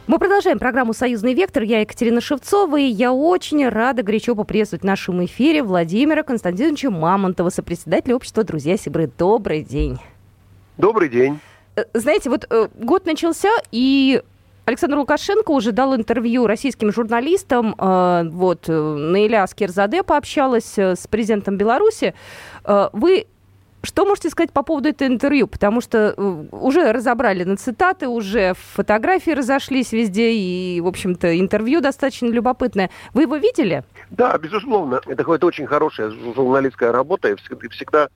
Мы 0.06 0.18
продолжаем 0.18 0.58
программу 0.58 0.92
«Союзный 0.92 1.32
вектор». 1.32 1.62
Я 1.62 1.80
Екатерина 1.80 2.20
Шевцова, 2.20 2.78
и 2.78 2.84
я 2.84 3.14
очень 3.14 3.66
рада 3.66 4.02
горячо 4.02 4.34
поприветствовать 4.34 4.82
в 4.82 4.86
нашем 4.86 5.24
эфире 5.24 5.62
Владимира 5.62 6.22
Константиновича 6.22 6.90
Мамонтова, 6.90 7.48
сопредседателя 7.48 8.14
общества 8.14 8.44
«Друзья 8.44 8.76
Сибры». 8.76 9.10
Добрый 9.16 9.62
день. 9.62 9.98
Добрый 10.76 11.08
день. 11.08 11.40
Э, 11.76 11.84
знаете, 11.94 12.28
вот 12.28 12.46
э, 12.50 12.68
год 12.74 13.06
начался, 13.06 13.48
и 13.72 14.22
Александр 14.66 14.98
Лукашенко 14.98 15.52
уже 15.52 15.72
дал 15.72 15.94
интервью 15.96 16.46
российским 16.46 16.92
журналистам. 16.92 17.74
Э, 17.78 18.24
вот 18.28 18.68
Наиля 18.68 19.46
Скерзаде 19.46 20.02
пообщалась 20.02 20.76
с 20.76 21.06
президентом 21.08 21.56
Беларуси. 21.56 22.14
Вы 22.64 23.26
что 23.86 24.04
можете 24.04 24.30
сказать 24.30 24.52
по 24.52 24.62
поводу 24.62 24.88
этого 24.88 25.08
интервью? 25.08 25.46
Потому 25.46 25.80
что 25.80 26.14
э, 26.16 26.44
уже 26.50 26.90
разобрали 26.90 27.44
на 27.44 27.56
цитаты, 27.56 28.08
уже 28.08 28.54
фотографии 28.54 29.30
разошлись 29.30 29.92
везде, 29.92 30.32
и, 30.32 30.80
в 30.80 30.88
общем-то, 30.88 31.38
интервью 31.38 31.80
достаточно 31.80 32.26
любопытное. 32.26 32.90
Вы 33.14 33.22
его 33.22 33.36
видели? 33.36 33.84
Да, 34.10 34.36
безусловно. 34.38 35.00
Это 35.06 35.22
какая-то 35.22 35.46
очень 35.46 35.66
хорошая 35.66 36.10
журналистская 36.10 36.90
работа, 36.90 37.28
и 37.28 37.36
всегда, 37.68 38.08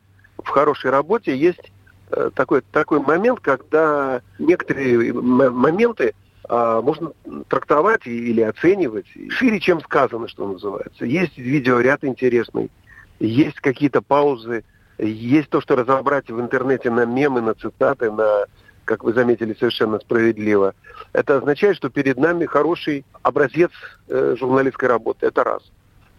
в 0.43 0.49
хорошей 0.49 0.91
работе 0.91 1.37
есть 1.37 1.71
э, 2.11 2.31
такой, 2.35 2.63
такой 2.73 2.99
момент, 2.99 3.39
когда 3.39 4.23
некоторые 4.41 5.13
моменты 5.13 6.15
можно 6.49 7.13
трактовать 7.49 8.07
или 8.07 8.41
оценивать 8.41 9.07
шире, 9.29 9.61
чем 9.61 9.81
сказано, 9.81 10.27
что 10.29 10.49
называется. 10.49 11.05
Есть 11.05 11.37
видеоряд 11.39 12.05
интересный, 12.05 12.71
есть 13.19 13.61
какие-то 13.61 14.03
паузы, 14.03 14.65
есть 14.99 15.49
то, 15.51 15.61
что 15.61 15.77
разобрать 15.77 16.31
в 16.31 16.41
интернете 16.41 16.91
на 16.91 17.05
мемы, 17.05 17.41
на 17.41 17.55
цитаты, 17.55 18.11
на, 18.11 18.47
как 18.85 19.05
вы 19.05 19.13
заметили, 19.13 19.55
совершенно 19.55 19.99
справедливо. 19.99 20.75
Это 21.13 21.37
означает, 21.37 21.77
что 21.77 21.91
перед 21.91 22.17
нами 22.17 22.47
хороший 22.47 23.05
образец 23.23 23.71
э, 24.09 24.37
журналистской 24.39 24.89
работы. 24.89 25.27
Это 25.27 25.45
раз. 25.45 25.63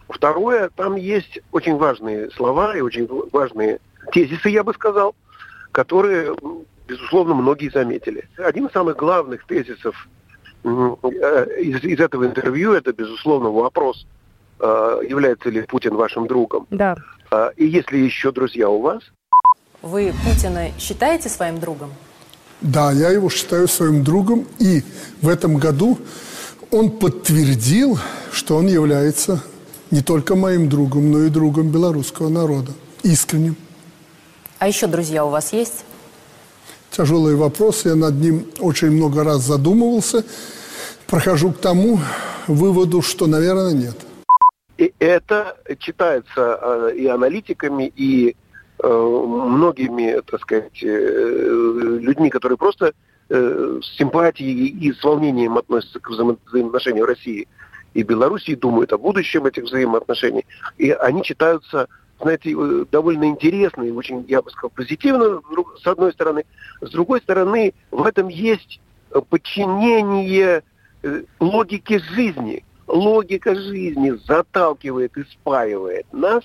Второе, 0.08 0.70
там 0.74 0.96
есть 0.96 1.40
очень 1.52 1.76
важные 1.76 2.30
слова 2.32 2.76
и 2.76 2.80
очень 2.80 3.08
важные 3.32 3.80
тезисы, 4.12 4.48
я 4.48 4.64
бы 4.64 4.74
сказал, 4.74 5.14
которые, 5.70 6.34
безусловно, 6.86 7.34
многие 7.34 7.70
заметили. 7.70 8.28
Один 8.38 8.66
из 8.66 8.72
самых 8.72 8.96
главных 8.96 9.46
тезисов 9.46 10.08
э, 10.64 10.68
из, 11.60 11.82
из 11.82 12.00
этого 12.00 12.26
интервью 12.26 12.72
это, 12.72 12.92
безусловно, 12.92 13.50
вопрос, 13.50 14.06
э, 14.60 15.00
является 15.08 15.50
ли 15.50 15.62
Путин 15.62 15.94
вашим 15.94 16.26
другом. 16.26 16.66
Да. 16.70 16.96
А, 17.30 17.50
и 17.56 17.66
если 17.66 17.98
еще 17.98 18.32
друзья 18.32 18.68
у 18.68 18.80
вас... 18.80 19.02
Вы 19.80 20.12
Путина 20.24 20.68
считаете 20.78 21.28
своим 21.28 21.58
другом? 21.58 21.90
Да, 22.60 22.92
я 22.92 23.10
его 23.10 23.28
считаю 23.30 23.66
своим 23.66 24.04
другом. 24.04 24.46
И 24.58 24.82
в 25.20 25.28
этом 25.28 25.56
году 25.56 25.98
он 26.70 26.90
подтвердил, 26.90 27.98
что 28.30 28.56
он 28.56 28.66
является 28.66 29.42
не 29.90 30.00
только 30.00 30.36
моим 30.36 30.68
другом, 30.68 31.10
но 31.10 31.24
и 31.24 31.28
другом 31.28 31.70
белорусского 31.70 32.28
народа. 32.28 32.72
Искренним. 33.02 33.56
А 34.58 34.68
еще 34.68 34.86
друзья 34.86 35.24
у 35.24 35.28
вас 35.28 35.52
есть? 35.52 35.84
Тяжелый 36.92 37.36
вопрос. 37.36 37.86
Я 37.86 37.94
над 37.94 38.14
ним 38.16 38.46
очень 38.60 38.90
много 38.90 39.24
раз 39.24 39.40
задумывался. 39.46 40.24
Прохожу 41.06 41.52
к 41.52 41.58
тому 41.58 41.98
выводу, 42.46 43.00
что, 43.00 43.26
наверное, 43.26 43.72
нет. 43.72 43.96
И 44.76 44.92
это 44.98 45.56
читается 45.78 46.58
э, 46.60 46.92
и 46.96 47.06
аналитиками, 47.06 47.90
и 47.96 48.36
э, 48.78 48.88
многими, 48.88 50.20
так 50.20 50.40
сказать, 50.42 50.82
э, 50.82 50.86
людьми, 52.00 52.28
которые 52.28 52.58
просто 52.58 52.92
с 53.30 53.96
симпатией 53.96 54.66
и 54.66 54.92
с 54.92 55.02
волнением 55.02 55.56
относятся 55.56 55.98
к 56.00 56.10
взаимоотношению 56.10 57.06
России 57.06 57.48
и 57.94 58.02
Белоруссии, 58.02 58.54
думают 58.54 58.92
о 58.92 58.98
будущем 58.98 59.46
этих 59.46 59.62
взаимоотношений. 59.62 60.44
И 60.76 60.90
они 60.90 61.22
читаются, 61.22 61.88
знаете, 62.22 62.54
довольно 62.90 63.24
интересно 63.24 63.82
и 63.82 63.90
очень, 63.90 64.24
я 64.28 64.40
бы 64.42 64.50
сказал, 64.50 64.70
позитивно, 64.70 65.42
с 65.80 65.86
одной 65.86 66.12
стороны. 66.12 66.44
С 66.80 66.90
другой 66.90 67.20
стороны, 67.20 67.74
в 67.90 68.06
этом 68.06 68.28
есть 68.28 68.80
подчинение 69.28 70.62
логике 71.40 71.98
жизни– 71.98 72.64
логика 72.92 73.54
жизни 73.54 74.12
заталкивает 74.26 75.16
и 75.16 75.24
спаивает 75.24 76.06
нас, 76.12 76.44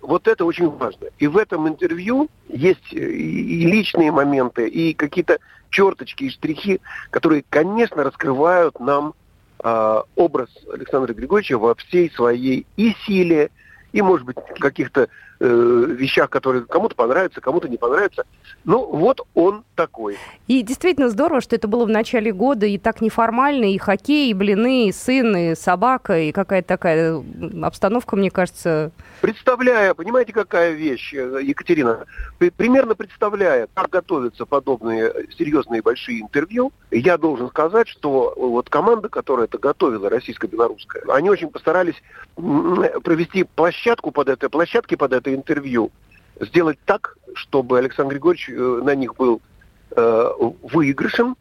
вот 0.00 0.28
это 0.28 0.44
очень 0.44 0.70
важно. 0.70 1.08
И 1.18 1.26
в 1.26 1.36
этом 1.36 1.68
интервью 1.68 2.28
есть 2.48 2.92
и 2.92 3.66
личные 3.66 4.12
моменты, 4.12 4.68
и 4.68 4.94
какие-то 4.94 5.38
черточки 5.70 6.24
и 6.24 6.30
штрихи, 6.30 6.80
которые, 7.10 7.44
конечно, 7.50 8.04
раскрывают 8.04 8.78
нам 8.80 9.14
э, 9.62 10.02
образ 10.14 10.48
Александра 10.72 11.12
Григорьевича 11.12 11.58
во 11.58 11.74
всей 11.74 12.10
своей 12.12 12.64
и 12.76 12.94
силе, 13.04 13.50
и, 13.92 14.02
может 14.02 14.26
быть, 14.26 14.36
каких-то 14.58 15.08
э, 15.40 15.46
вещах, 15.46 16.30
которые 16.30 16.64
кому-то 16.64 16.94
понравятся, 16.94 17.40
кому-то 17.40 17.68
не 17.68 17.76
понравятся. 17.76 18.24
Ну, 18.64 18.84
вот 18.84 19.26
он 19.34 19.64
такой. 19.74 20.16
И 20.46 20.62
действительно 20.62 21.08
здорово, 21.08 21.40
что 21.40 21.56
это 21.56 21.68
было 21.68 21.84
в 21.84 21.88
начале 21.88 22.32
года, 22.32 22.66
и 22.66 22.78
так 22.78 23.00
неформально, 23.00 23.72
и 23.72 23.78
хоккей, 23.78 24.30
и 24.30 24.34
блины, 24.34 24.88
и 24.88 24.92
сын, 24.92 25.36
и 25.36 25.54
собака, 25.54 26.18
и 26.18 26.32
какая-то 26.32 26.68
такая 26.68 27.22
обстановка, 27.62 28.16
мне 28.16 28.30
кажется... 28.30 28.90
Представляя, 29.20 29.94
понимаете, 29.94 30.32
какая 30.32 30.72
вещь, 30.72 31.14
э, 31.14 31.40
Екатерина, 31.42 32.04
примерно 32.56 32.94
представляя, 32.94 33.68
как 33.74 33.90
готовятся 33.90 34.44
подобные 34.44 35.12
серьезные 35.36 35.82
большие 35.82 36.20
интервью, 36.20 36.72
я 36.90 37.16
должен 37.16 37.48
сказать, 37.48 37.88
что 37.88 38.34
вот 38.36 38.68
команда, 38.68 39.08
которая 39.08 39.46
это 39.46 39.58
готовила, 39.58 40.10
российско-белорусская, 40.10 41.02
они 41.08 41.30
очень 41.30 41.48
постарались 41.48 41.96
провести 42.38 43.44
площадку 43.44 44.12
под 44.12 44.28
это, 44.28 44.48
площадки 44.48 44.94
под 44.94 45.12
это 45.12 45.34
интервью, 45.34 45.90
сделать 46.40 46.78
так, 46.84 47.16
чтобы 47.34 47.78
Александр 47.78 48.14
Григорьевич 48.14 48.48
э, 48.50 48.80
на 48.84 48.94
них 48.94 49.16
был 49.16 49.40
э, 49.90 50.30
выигрышем, 50.62 51.36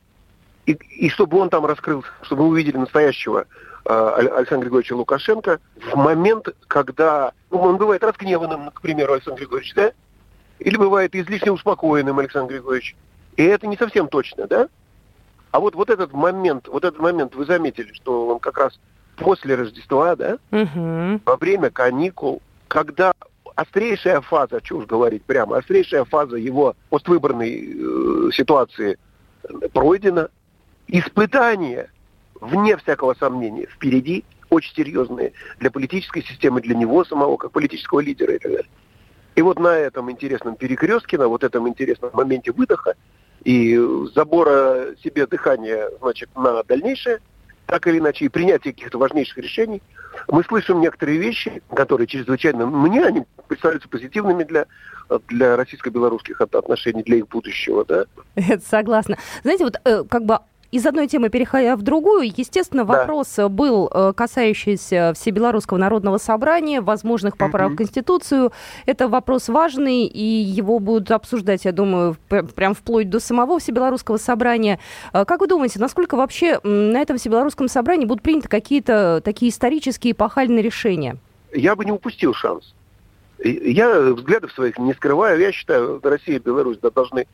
и, 0.65 0.71
и 0.71 1.09
чтобы 1.09 1.37
он 1.37 1.49
там 1.49 1.65
раскрылся, 1.65 2.09
чтобы 2.23 2.43
мы 2.43 2.49
увидели 2.49 2.77
настоящего 2.77 3.45
э, 3.85 4.29
Александра 4.37 4.65
Григорьевича 4.65 4.93
Лукашенко 4.95 5.59
в 5.91 5.95
момент, 5.95 6.49
когда 6.67 7.31
ну, 7.51 7.59
он 7.59 7.77
бывает 7.77 8.03
разгневанным, 8.03 8.71
к 8.71 8.81
примеру, 8.81 9.13
Александр 9.13 9.41
Григорьевич, 9.41 9.73
да? 9.75 9.91
Или 10.59 10.77
бывает 10.77 11.13
излишне 11.13 11.51
успокоенным 11.51 12.17
Александр 12.17 12.53
Григорьевич. 12.53 12.95
И 13.35 13.43
это 13.43 13.67
не 13.67 13.77
совсем 13.77 14.07
точно, 14.07 14.47
да? 14.47 14.67
А 15.51 15.59
вот, 15.59 15.75
вот 15.75 15.91
этот 15.91 16.11
момент, 16.13 16.67
вот 16.67 16.83
этот 16.83 16.99
момент 16.99 17.35
вы 17.35 17.45
заметили, 17.45 17.93
что 17.93 18.27
он 18.27 18.39
как 18.39 18.57
раз 18.57 18.79
после 19.17 19.55
Рождества, 19.55 20.15
да, 20.15 20.37
угу. 20.51 21.21
во 21.25 21.35
время 21.37 21.69
каникул, 21.69 22.41
когда 22.67 23.13
острейшая 23.55 24.21
фаза, 24.21 24.61
что 24.63 24.77
уж 24.77 24.85
говорить 24.85 25.23
прямо, 25.23 25.57
острейшая 25.57 26.05
фаза 26.05 26.37
его 26.37 26.75
поствыборной 26.89 27.75
э, 27.75 28.29
ситуации 28.31 28.97
пройдена. 29.73 30.29
Испытания, 30.89 31.91
вне 32.39 32.77
всякого 32.77 33.13
сомнения, 33.15 33.65
впереди 33.65 34.23
очень 34.49 34.73
серьезные 34.73 35.33
для 35.59 35.69
политической 35.71 36.23
системы, 36.23 36.61
для 36.61 36.75
него 36.75 37.03
самого, 37.03 37.35
как 37.35 37.51
политического 37.51 37.99
лидера 37.99 38.35
и 38.35 38.37
так 38.37 38.51
далее. 38.51 38.69
И 39.35 39.41
вот 39.41 39.59
на 39.59 39.75
этом 39.75 40.09
интересном 40.09 40.55
перекрестке, 40.55 41.17
на 41.17 41.27
вот 41.27 41.43
этом 41.43 41.67
интересном 41.67 42.11
моменте 42.13 42.51
выдоха 42.51 42.95
и 43.43 43.77
забора 44.15 44.95
себе 45.03 45.27
дыхания, 45.27 45.89
значит, 45.99 46.29
на 46.35 46.63
дальнейшее– 46.63 47.19
так 47.67 47.85
или 47.87 47.99
иначе, 47.99 48.25
и 48.25 48.29
принятие 48.29 48.73
каких-то 48.73 48.97
важнейших 48.97 49.37
решений, 49.37 49.81
мы 50.29 50.43
слышим 50.43 50.81
некоторые 50.81 51.19
вещи, 51.19 51.61
которые 51.73 52.07
чрезвычайно, 52.07 52.65
мне 52.65 53.03
они 53.03 53.23
представляются 53.47 53.89
позитивными 53.89 54.43
для, 54.43 54.65
для 55.27 55.55
российско-белорусских 55.55 56.41
отношений, 56.41 57.03
для 57.03 57.17
их 57.17 57.27
будущего, 57.27 57.85
да. 57.85 58.05
Это 58.35 58.65
согласна. 58.65 59.17
Знаете, 59.43 59.65
вот 59.65 59.75
э, 59.83 60.03
как 60.09 60.25
бы 60.25 60.39
из 60.71 60.85
одной 60.85 61.07
темы 61.07 61.29
переходя 61.29 61.75
в 61.75 61.81
другую, 61.81 62.31
естественно, 62.35 62.83
вопрос 62.83 63.35
да. 63.37 63.47
был 63.47 63.89
э, 63.93 64.13
касающийся 64.15 65.13
Всебелорусского 65.15 65.77
народного 65.77 66.17
собрания, 66.17 66.81
возможных 66.81 67.37
поправок 67.37 67.71
mm-hmm. 67.71 67.75
в 67.75 67.77
Конституцию. 67.77 68.51
Это 68.85 69.07
вопрос 69.07 69.47
важный, 69.47 70.05
и 70.05 70.21
его 70.21 70.79
будут 70.79 71.11
обсуждать, 71.11 71.65
я 71.65 71.71
думаю, 71.71 72.17
прям 72.27 72.73
вплоть 72.73 73.09
до 73.09 73.19
самого 73.19 73.59
Всебелорусского 73.59 74.17
собрания. 74.17 74.79
Э, 75.13 75.23
как 75.25 75.39
вы 75.39 75.47
думаете, 75.47 75.79
насколько 75.79 76.15
вообще 76.15 76.59
на 76.63 77.01
этом 77.01 77.17
Всебелорусском 77.17 77.67
собрании 77.69 78.05
будут 78.05 78.23
приняты 78.23 78.49
какие-то 78.49 79.21
такие 79.23 79.51
исторические 79.51 80.11
эпохальные 80.11 80.61
решения? 80.61 81.17
Я 81.53 81.75
бы 81.75 81.85
не 81.85 81.91
упустил 81.91 82.33
шанс. 82.33 82.73
Я 83.39 83.99
взглядов 83.99 84.51
своих 84.51 84.77
не 84.79 84.93
скрываю. 84.93 85.39
Я 85.39 85.51
считаю, 85.51 86.01
Россия 86.03 86.37
и 86.37 86.39
Беларусь 86.39 86.79
должны 86.79 87.27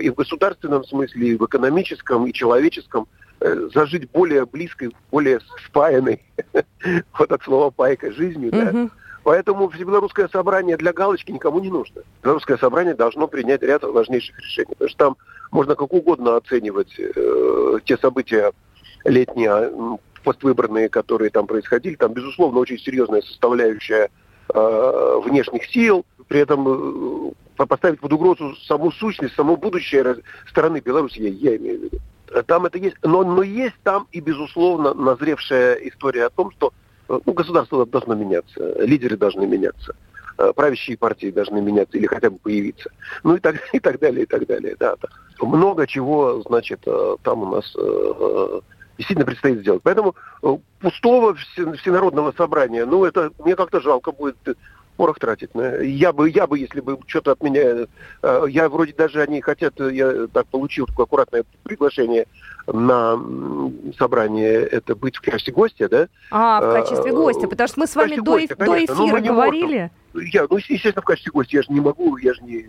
и 0.00 0.10
в 0.10 0.14
государственном 0.14 0.84
смысле, 0.84 1.28
и 1.28 1.36
в 1.36 1.44
экономическом, 1.44 2.26
и 2.26 2.32
человеческом 2.32 3.06
э, 3.40 3.68
зажить 3.74 4.10
более 4.10 4.46
близкой, 4.46 4.94
более 5.10 5.40
спаянной, 5.66 6.22
вот 7.18 7.32
от 7.32 7.42
слова 7.42 7.70
пайка, 7.70 8.12
жизнью, 8.12 8.50
да. 8.52 8.88
Поэтому 9.26 9.68
Всебелорусское 9.68 10.28
собрание 10.28 10.76
для 10.76 10.92
галочки 10.92 11.32
никому 11.32 11.58
не 11.58 11.68
нужно. 11.68 12.02
Белорусское 12.22 12.56
собрание 12.58 12.94
должно 12.94 13.26
принять 13.26 13.60
ряд 13.60 13.82
важнейших 13.82 14.38
решений. 14.38 14.68
Потому 14.68 14.88
что 14.88 14.98
там 14.98 15.16
можно 15.50 15.74
как 15.74 15.92
угодно 15.92 16.36
оценивать 16.36 16.94
э, 16.96 17.78
те 17.84 17.98
события 17.98 18.52
летние, 19.04 19.98
поствыборные, 20.22 20.88
которые 20.88 21.30
там 21.30 21.48
происходили. 21.48 21.96
Там, 21.96 22.12
безусловно, 22.12 22.60
очень 22.60 22.78
серьезная 22.78 23.22
составляющая 23.22 24.10
э, 24.54 25.20
внешних 25.24 25.64
сил. 25.72 26.06
При 26.28 26.38
этом 26.38 26.68
э, 26.68 27.32
поставить 27.64 28.00
под 28.00 28.12
угрозу 28.12 28.54
саму 28.66 28.92
сущность, 28.92 29.34
само 29.34 29.56
будущее 29.56 30.16
стороны 30.48 30.80
Беларуси, 30.80 31.20
я, 31.20 31.28
я 31.28 31.56
имею 31.56 31.80
в 31.80 31.82
виду. 31.84 31.98
Там 32.46 32.66
это 32.66 32.78
есть, 32.78 32.96
но, 33.02 33.24
но 33.24 33.42
есть 33.42 33.76
там 33.82 34.06
и, 34.12 34.20
безусловно, 34.20 34.92
назревшая 34.94 35.74
история 35.74 36.26
о 36.26 36.30
том, 36.30 36.50
что 36.50 36.72
ну, 37.08 37.32
государство 37.32 37.86
должно 37.86 38.14
меняться, 38.14 38.82
лидеры 38.82 39.16
должны 39.16 39.46
меняться, 39.46 39.94
э, 40.38 40.52
правящие 40.54 40.96
партии 40.96 41.30
должны 41.30 41.60
меняться 41.60 41.96
или 41.96 42.06
хотя 42.06 42.30
бы 42.30 42.38
появиться. 42.38 42.90
Ну 43.22 43.36
и 43.36 43.40
так, 43.40 43.56
и 43.72 43.78
так 43.78 43.98
далее, 44.00 44.24
и 44.24 44.26
так 44.26 44.46
далее. 44.46 44.76
Да, 44.78 44.96
да. 45.00 45.08
Много 45.40 45.86
чего, 45.86 46.42
значит, 46.42 46.80
э, 46.86 47.16
там 47.22 47.42
у 47.42 47.46
нас 47.46 47.72
э, 47.78 48.60
действительно 48.98 49.26
предстоит 49.26 49.60
сделать. 49.60 49.82
Поэтому 49.82 50.14
пустого 50.80 51.34
всенародного 51.34 52.32
собрания, 52.32 52.84
ну 52.86 53.04
это 53.04 53.30
мне 53.38 53.54
как-то 53.54 53.80
жалко 53.80 54.12
будет 54.12 54.36
порох 54.96 55.18
тратить. 55.18 55.50
Я 55.54 56.12
бы, 56.12 56.30
я 56.30 56.46
бы, 56.46 56.58
если 56.58 56.80
бы 56.80 56.98
что-то 57.06 57.32
от 57.32 57.42
меня... 57.42 57.86
Э, 58.22 58.44
я 58.48 58.68
вроде 58.68 58.92
даже 58.92 59.22
они 59.22 59.40
хотят, 59.40 59.78
я 59.78 60.26
так 60.32 60.46
получил 60.46 60.86
такое 60.86 61.04
аккуратное 61.04 61.44
приглашение 61.62 62.26
на 62.66 63.18
собрание, 63.96 64.54
это 64.54 64.96
быть 64.96 65.16
в 65.16 65.20
качестве 65.20 65.52
гостя, 65.52 65.88
да? 65.88 66.08
А, 66.30 66.60
в 66.60 66.72
качестве 66.72 67.12
гостя, 67.12 67.46
потому 67.46 67.68
что 67.68 67.80
мы 67.80 67.86
с 67.86 67.94
вами 67.94 68.16
до, 68.16 68.22
гостя, 68.22 68.56
до 68.56 68.84
эфира 68.84 69.20
говорили. 69.20 69.90
Можем. 70.12 70.30
Я, 70.32 70.46
ну, 70.50 70.56
естественно, 70.56 71.02
в 71.02 71.04
качестве 71.04 71.30
гостя, 71.30 71.58
я 71.58 71.62
же 71.62 71.72
не 71.72 71.80
могу, 71.80 72.16
я 72.16 72.34
же 72.34 72.42
не 72.42 72.66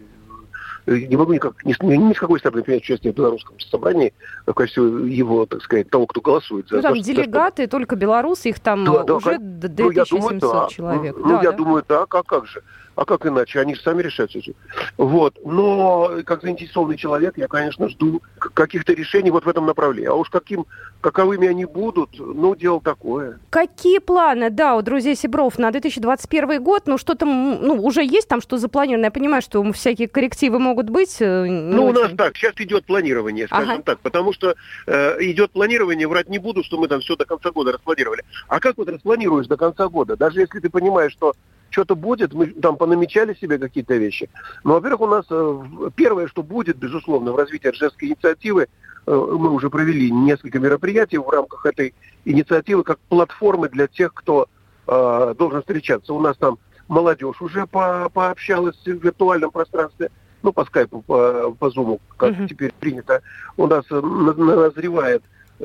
не 0.88 1.17
могу 1.17 1.34
никак, 1.34 1.63
ни, 1.65 1.76
ни 1.95 2.13
с 2.13 2.19
какой 2.19 2.39
стороны 2.39 2.63
принять 2.63 2.82
участие 2.84 3.12
в 3.12 3.15
белорусском 3.15 3.60
собрании 3.60 4.13
в 4.45 4.54
качестве 4.54 4.84
его, 5.13 5.45
так 5.45 5.62
сказать, 5.62 5.89
того, 5.89 6.08
кто 6.08 6.21
голосует. 6.21 6.69
За 6.69 6.78
ну, 6.78 6.82
там 6.82 6.93
то, 6.95 7.04
делегаты, 7.04 7.63
что... 7.63 7.71
только 7.71 7.95
белорусы, 7.97 8.50
их 8.50 8.60
там 8.60 8.86
да, 8.86 9.15
уже 9.15 9.38
да, 9.38 9.67
2700 9.67 10.32
ну, 10.32 10.39
думаю, 10.39 10.69
человек. 10.69 11.15
Ну, 11.17 11.28
да, 11.28 11.41
я 11.43 11.52
да? 11.52 11.58
думаю, 11.58 11.84
да, 11.88 12.06
как, 12.06 12.26
как 12.26 12.47
же. 12.47 12.63
А 12.97 13.05
как 13.05 13.27
иначе? 13.27 13.60
Они 13.60 13.75
же 13.75 13.81
сами 13.81 14.01
решают 14.01 14.31
все. 14.31 14.53
Вот. 14.97 15.38
Но 15.45 16.12
как 16.25 16.41
заинтересованный 16.41 16.97
человек, 16.97 17.38
я, 17.38 17.47
конечно, 17.47 17.88
жду 17.89 18.23
каких-то 18.39 18.91
решений 18.93 19.29
вот 19.29 19.45
в 19.45 19.47
этом 19.47 19.67
направлении. 19.67 20.10
А 20.10 20.15
уж 20.15 20.31
каким, 20.31 20.65
каковыми 20.99 21.47
они 21.47 21.65
будут, 21.65 22.10
ну, 22.17 22.55
дело 22.55 22.81
такое. 22.81 23.38
Какие 23.51 23.99
планы, 23.99 24.49
да, 24.49 24.75
у 24.75 24.81
друзей 24.81 25.15
Сибров 25.15 25.60
на 25.60 25.69
2021 25.69 26.63
год? 26.63 26.88
Ну, 26.88 26.97
что 26.97 27.13
там, 27.13 27.62
ну, 27.62 27.75
уже 27.75 28.03
есть 28.03 28.27
там, 28.27 28.41
что 28.41 28.57
запланировано? 28.57 29.05
Я 29.05 29.12
понимаю, 29.12 29.43
что 29.43 29.71
всякие 29.73 30.07
коррективы 30.07 30.57
могут 30.57 30.89
быть. 30.89 31.17
Э, 31.19 31.45
ну, 31.45 31.86
у 31.86 31.93
нас 31.93 32.12
так, 32.17 32.36
сейчас 32.36 32.55
идет 32.57 32.86
планирование, 32.86 33.45
скажем 33.45 33.73
ага. 33.75 33.83
так, 33.83 33.99
потому 33.99 34.33
что 34.33 34.55
э, 34.88 35.17
идет 35.19 35.51
планирование, 35.51 36.07
врать 36.07 36.29
не 36.29 36.39
буду, 36.39 36.63
что 36.63 36.79
мы 36.79 36.88
там 36.88 37.01
все 37.01 37.15
до 37.15 37.25
конца 37.25 37.51
года 37.51 37.73
распланировали. 37.73 38.23
А 38.47 38.60
как 38.60 38.75
вот 38.77 38.89
распланируешь 38.89 39.45
до 39.45 39.55
конца 39.55 39.88
года? 39.88 40.17
Даже 40.17 40.39
если 40.39 40.60
ты 40.60 40.71
понимаешь, 40.71 41.12
что 41.12 41.36
что-то 41.69 41.95
будет, 41.95 42.34
мы 42.34 42.47
там 42.47 42.77
понамечали 42.77 43.34
себе 43.34 43.58
какие-то 43.58 43.95
вещи. 43.95 44.30
Но, 44.63 44.73
во-первых, 44.73 45.01
у 45.01 45.08
нас 45.08 45.25
э, 45.30 45.63
первое, 45.95 46.27
что 46.27 46.43
будет, 46.43 46.77
безусловно, 46.77 47.32
в 47.32 47.36
развитии 47.36 47.67
Ржевской 47.67 48.10
инициативы, 48.10 48.67
э, 49.06 49.12
мы 49.12 49.51
уже 49.51 49.69
провели 49.69 50.12
несколько 50.12 50.60
мероприятий 50.60 51.17
в 51.17 51.30
рамках 51.30 51.65
этой 51.65 51.93
инициативы 52.25 52.84
как 52.84 52.99
платформы 53.10 53.69
для 53.69 53.88
тех, 53.88 54.13
кто 54.13 54.47
э, 54.88 55.36
должен 55.38 55.62
встречаться. 55.62 56.13
У 56.13 56.19
нас 56.19 56.38
там 56.38 56.58
молодежь 56.88 57.41
уже 57.41 57.67
по 57.67 58.10
пообщалась 58.13 58.77
в 58.77 58.88
виртуальном 58.88 59.51
пространстве, 59.51 60.10
ну, 60.43 60.53
по 60.53 60.65
скайпу, 60.65 61.01
по, 61.01 61.51
по 61.51 61.69
зуму, 61.69 61.99
как 62.15 62.34
uh-huh. 62.34 62.47
теперь 62.47 62.73
принято. 62.80 63.21
У 63.58 63.67
нас 63.67 63.86
назревает 63.89 65.23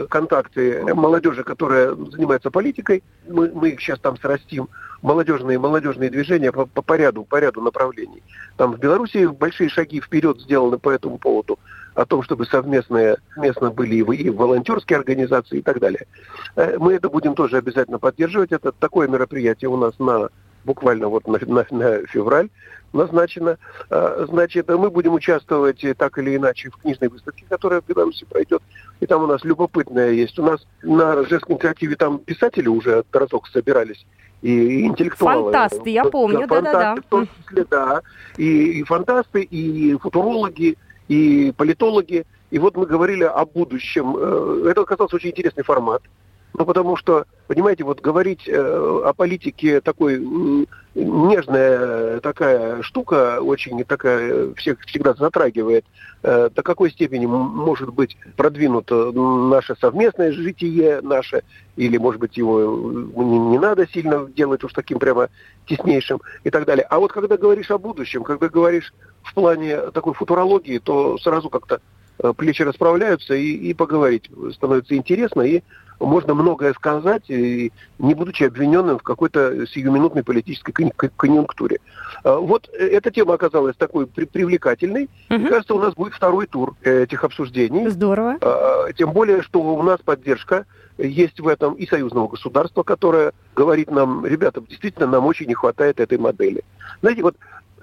контакты 0.09 0.83
молодежи, 0.95 1.45
которая 1.45 1.95
занимается 1.95 2.51
политикой. 2.51 3.03
Мы, 3.29 3.51
мы 3.53 3.71
их 3.71 3.81
сейчас 3.81 3.99
там 4.01 4.17
срастим. 4.17 4.69
Молодежные, 5.03 5.59
молодежные 5.59 6.11
движения 6.11 6.53
по, 6.53 6.67
по, 6.67 6.81
по, 6.81 6.97
ряду, 6.97 7.25
по 7.25 7.41
ряду 7.41 7.61
направлений. 7.61 8.23
Там 8.57 8.73
в 8.73 8.79
Беларуси 8.79 9.27
большие 9.27 9.69
шаги 9.69 10.01
вперед 10.01 10.41
сделаны 10.41 10.79
по 10.79 10.91
этому 10.91 11.19
поводу. 11.19 11.59
О 11.95 12.07
том, 12.07 12.23
чтобы 12.23 12.47
совместные, 12.47 13.17
совместно 13.35 13.71
были 13.71 13.97
и, 13.97 14.23
и 14.23 14.31
волонтерские 14.31 14.99
организации 14.99 15.59
и 15.59 15.63
так 15.63 15.79
далее. 15.81 16.07
Э, 16.57 16.79
мы 16.79 16.95
это 16.95 17.11
будем 17.11 17.35
тоже 17.35 17.59
обязательно 17.59 17.99
поддерживать. 17.99 18.53
Это 18.53 18.73
такое 18.73 19.09
мероприятие 19.09 19.69
у 19.69 19.77
нас 19.77 19.99
на 19.99 20.29
буквально 20.65 21.09
вот 21.09 21.27
на, 21.27 21.39
на, 21.47 21.67
на 21.71 22.07
февраль. 22.07 22.49
Назначено. 22.93 23.59
А, 23.91 24.27
значит, 24.29 24.69
мы 24.69 24.91
будем 24.91 25.15
участвовать 25.15 25.85
так 25.97 26.19
или 26.19 26.37
иначе 26.37 26.71
в 26.71 26.77
книжной 26.77 27.09
выставке, 27.09 27.45
которая 27.49 27.81
в 27.81 27.87
Беларуси 27.87 28.25
пройдет. 28.25 28.63
И 29.01 29.07
там 29.07 29.23
у 29.25 29.27
нас 29.27 29.45
любопытная 29.45 30.11
есть. 30.11 30.39
У 30.39 30.43
нас 30.43 30.67
на 30.83 31.15
Рождественском 31.15 31.59
креативе 31.59 31.97
там 31.97 32.19
писатели 32.19 32.69
уже 32.69 33.05
разок 33.13 33.49
собирались 33.49 34.07
и 34.43 34.87
интеллектуалы. 34.87 35.53
Фантасты, 35.53 35.91
я 35.91 36.05
помню, 36.05 36.47
да-да-да. 36.47 36.97
В 36.97 37.03
том 37.09 37.29
числе, 37.47 37.65
да. 37.71 38.03
И, 38.37 38.81
и 38.81 38.83
фантасты, 38.83 39.43
и 39.43 39.97
футурологи, 39.97 40.77
и 41.09 41.53
политологи. 41.57 42.27
И 42.51 42.59
вот 42.59 42.77
мы 42.77 42.87
говорили 42.87 43.25
о 43.25 43.47
будущем. 43.47 44.17
Э, 44.19 44.69
это 44.71 44.83
оказался 44.83 45.17
очень 45.17 45.31
интересный 45.31 45.63
формат. 45.63 46.03
Ну, 46.55 46.67
потому 46.67 46.97
что, 46.97 47.25
понимаете, 47.47 47.85
вот 47.85 48.01
говорить 48.01 48.47
э, 48.47 48.55
о 48.55 49.13
политике 49.15 49.81
такой 49.81 50.17
э, 50.17 50.65
нежная 50.95 52.21
такая 52.21 52.83
штука, 52.83 53.41
очень 53.41 53.83
такая, 53.85 54.53
всех 54.55 54.81
всегда 54.83 55.15
затрагивает, 55.15 55.87
э, 56.23 56.51
до 56.55 56.63
какой 56.63 56.91
степени 56.91 57.25
может 57.25 57.95
быть 57.95 58.19
продвинуто 58.37 59.13
наше 59.13 59.75
совместное 59.81 60.33
житие 60.33 61.01
наше, 61.01 61.43
или, 61.77 61.97
может 61.97 62.21
быть, 62.21 62.37
его 62.37 63.03
не, 63.17 63.39
не 63.39 63.59
надо 63.59 63.89
сильно 63.89 64.27
делать 64.27 64.63
уж 64.63 64.73
таким 64.75 64.99
прямо 64.99 65.29
теснейшим 65.67 66.21
и 66.45 66.51
так 66.51 66.67
далее. 66.67 66.85
А 66.91 66.99
вот 66.99 67.13
когда 67.13 67.39
говоришь 67.39 67.71
о 67.71 67.79
будущем, 67.79 68.25
когда 68.25 68.49
говоришь 68.49 68.93
в 69.23 69.33
плане 69.33 69.91
такой 69.93 70.13
футурологии, 70.13 70.79
то 70.79 71.17
сразу 71.17 71.49
как-то 71.49 71.77
э, 71.77 71.81
плечи 72.37 72.63
расправляются 72.63 73.35
и, 73.35 73.53
и 73.53 73.75
поговорить 73.75 74.31
становится 74.53 74.97
интересно, 74.97 75.43
и 75.43 75.63
можно 76.03 76.35
многое 76.35 76.73
сказать, 76.75 77.29
не 77.29 77.71
будучи 77.99 78.45
обвиненным 78.45 78.99
в 78.99 79.03
какой-то 79.03 79.67
сиюминутной 79.67 80.25
политической 80.25 80.73
конъюнктуре. 80.73 81.79
А, 82.25 82.39
вот 82.39 82.69
э, 82.73 82.87
эта 82.89 83.11
тема 83.11 83.35
оказалась 83.35 83.77
такой 83.77 84.07
привлекательной. 84.07 85.09
Угу. 85.31 85.39
Мне 85.39 85.49
кажется, 85.49 85.75
у 85.75 85.79
нас 85.79 85.95
будет 85.95 86.15
второй 86.15 86.47
тур 86.47 86.75
этих 86.83 87.25
обсуждений. 87.25 87.89
Здорово. 87.89 88.39
Тем 88.97 89.13
более, 89.13 89.43
что 89.43 89.63
у 89.63 89.83
нас 89.83 90.01
поддержка 90.01 90.67
есть 90.99 91.41
в 91.41 91.49
этом 91.49 91.75
и 91.75 91.87
союзного 91.87 92.29
государства, 92.29 92.83
которое 92.83 93.33
говорит 93.57 93.91
нам, 93.91 94.27
ребята, 94.27 94.61
действительно, 94.61 95.07
нам 95.07 95.27
очень 95.27 95.47
не 95.47 95.55
хватает 95.55 96.01
этой 96.01 96.19
модели. 96.19 96.63
Знаете, 97.01 97.23
вот 97.23 97.37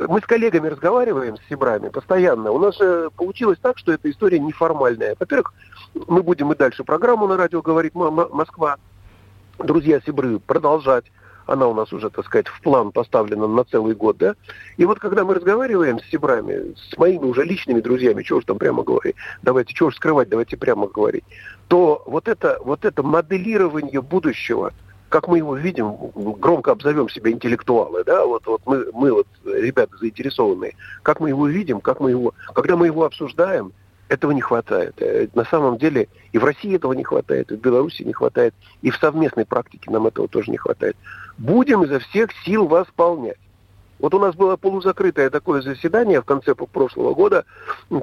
мы 0.08 0.22
с 0.22 0.26
коллегами 0.26 0.68
разговариваем, 0.68 1.38
с 1.38 1.50
Сибрами, 1.50 1.90
постоянно. 1.90 2.52
У 2.52 2.60
нас 2.60 2.78
же 2.78 3.10
получилось 3.16 3.60
так, 3.62 3.78
что 3.78 3.92
эта 3.92 4.10
история 4.10 4.40
неформальная. 4.40 5.16
Во-первых, 5.20 5.54
мы 6.08 6.24
будем 6.24 6.52
и 6.52 6.56
дальше 6.56 6.84
программу 6.84 7.28
на 7.28 7.38
радио 7.38 7.62
«Говорит 7.62 7.96
Москва». 7.96 8.78
Друзья 9.58 10.00
Сибры 10.06 10.40
продолжать. 10.40 11.06
Она 11.46 11.68
у 11.68 11.74
нас 11.74 11.92
уже, 11.92 12.10
так 12.12 12.26
сказать, 12.26 12.48
в 12.48 12.62
план 12.62 12.92
поставлена 12.92 13.48
на 13.48 13.64
целый 13.64 13.96
год, 13.96 14.18
да? 14.18 14.36
И 14.78 14.86
вот 14.86 15.00
когда 15.00 15.26
мы 15.26 15.34
разговариваем 15.34 16.00
с 16.00 16.06
Сибрами, 16.10 16.76
с 16.76 16.98
моими 16.98 17.26
уже 17.26 17.44
личными 17.44 17.82
друзьями, 17.82 18.22
чего 18.22 18.40
же 18.40 18.46
там 18.46 18.60
прямо 18.60 18.84
говорить, 18.84 19.16
давайте, 19.42 19.74
чего 19.74 19.90
же 19.90 19.96
скрывать, 19.96 20.30
давайте 20.30 20.58
прямо 20.58 20.88
говорить, 20.88 21.26
то 21.68 22.04
вот 22.06 22.28
это, 22.28 22.60
вот 22.64 22.86
это 22.86 23.04
моделирование 23.04 24.02
будущего– 24.02 24.72
как 25.10 25.28
мы 25.28 25.38
его 25.38 25.56
видим, 25.56 25.96
громко 26.16 26.72
обзовем 26.72 27.10
себя 27.10 27.32
интеллектуалы, 27.32 28.04
да, 28.04 28.26
вот, 28.26 28.46
вот 28.46 28.62
мы, 28.66 28.86
мы 28.94 29.12
вот 29.12 29.28
ребята 29.46 29.98
заинтересованные, 29.98 30.76
как 31.04 31.20
мы 31.20 31.30
его 31.30 31.48
видим, 31.48 31.82
как 31.82 32.00
мы 32.00 32.12
его, 32.12 32.34
когда 32.54 32.78
мы 32.78 32.86
его 32.86 33.06
обсуждаем, 33.06 33.74
этого 34.08 34.32
не 34.32 34.42
хватает. 34.42 34.96
Э, 35.02 35.28
на 35.34 35.46
самом 35.46 35.78
деле 35.78 36.10
и 36.32 36.38
в 36.38 36.44
России 36.44 36.76
этого 36.76 36.94
не 36.94 37.04
хватает, 37.04 37.52
и 37.52 37.56
в 37.56 37.60
Беларуси 37.60 38.04
не 38.04 38.14
хватает, 38.14 38.54
и 38.82 38.90
в 38.90 38.98
совместной 38.98 39.46
практике 39.46 39.90
нам 39.92 40.08
этого 40.08 40.28
тоже 40.28 40.52
не 40.52 40.58
хватает. 40.58 40.98
Будем 41.38 41.84
изо 41.84 42.00
всех 42.00 42.32
сил 42.44 42.68
восполнять. 42.68 43.38
Вот 44.00 44.14
у 44.14 44.20
нас 44.20 44.36
было 44.36 44.56
полузакрытое 44.56 45.30
такое 45.30 45.62
заседание 45.62 46.22
в 46.22 46.26
конце 46.26 46.56
прошлого 46.56 47.14
года, 47.14 47.46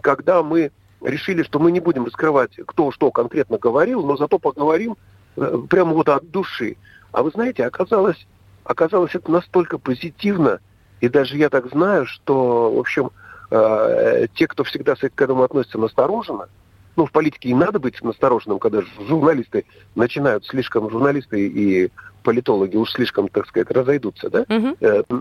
когда 0.02 0.42
мы 0.42 0.70
решили, 1.02 1.42
что 1.42 1.58
мы 1.58 1.72
не 1.72 1.80
будем 1.80 2.04
раскрывать, 2.04 2.52
кто 2.66 2.90
что 2.90 3.10
конкретно 3.10 3.58
говорил, 3.58 4.04
но 4.04 4.16
зато 4.16 4.38
поговорим 4.38 4.96
э, 5.36 5.58
прямо 5.68 5.92
вот 5.92 6.08
от 6.08 6.30
души. 6.30 6.76
А 7.12 7.22
вы 7.22 7.30
знаете, 7.30 7.64
оказалось, 7.64 8.26
оказалось 8.64 9.14
это 9.14 9.30
настолько 9.30 9.78
позитивно, 9.78 10.60
и 11.00 11.08
даже 11.08 11.36
я 11.36 11.48
так 11.48 11.68
знаю, 11.70 12.06
что, 12.06 12.72
в 12.72 12.78
общем, 12.78 13.10
э, 13.50 14.26
те, 14.34 14.46
кто 14.46 14.64
всегда 14.64 14.94
к 14.94 15.20
этому 15.20 15.42
относится 15.42 15.78
настороженно, 15.78 16.48
ну, 16.96 17.04
в 17.04 17.12
политике 17.12 17.50
и 17.50 17.54
надо 17.54 17.78
быть 17.78 18.02
настороженным, 18.02 18.58
когда 18.58 18.80
журналисты 19.06 19.66
начинают 19.94 20.46
слишком, 20.46 20.90
журналисты 20.90 21.46
и 21.46 21.90
политологи 22.22 22.76
уж 22.76 22.90
слишком, 22.90 23.28
так 23.28 23.46
сказать, 23.46 23.70
разойдутся, 23.70 24.28
да? 24.30 24.44
Угу. 24.48 24.76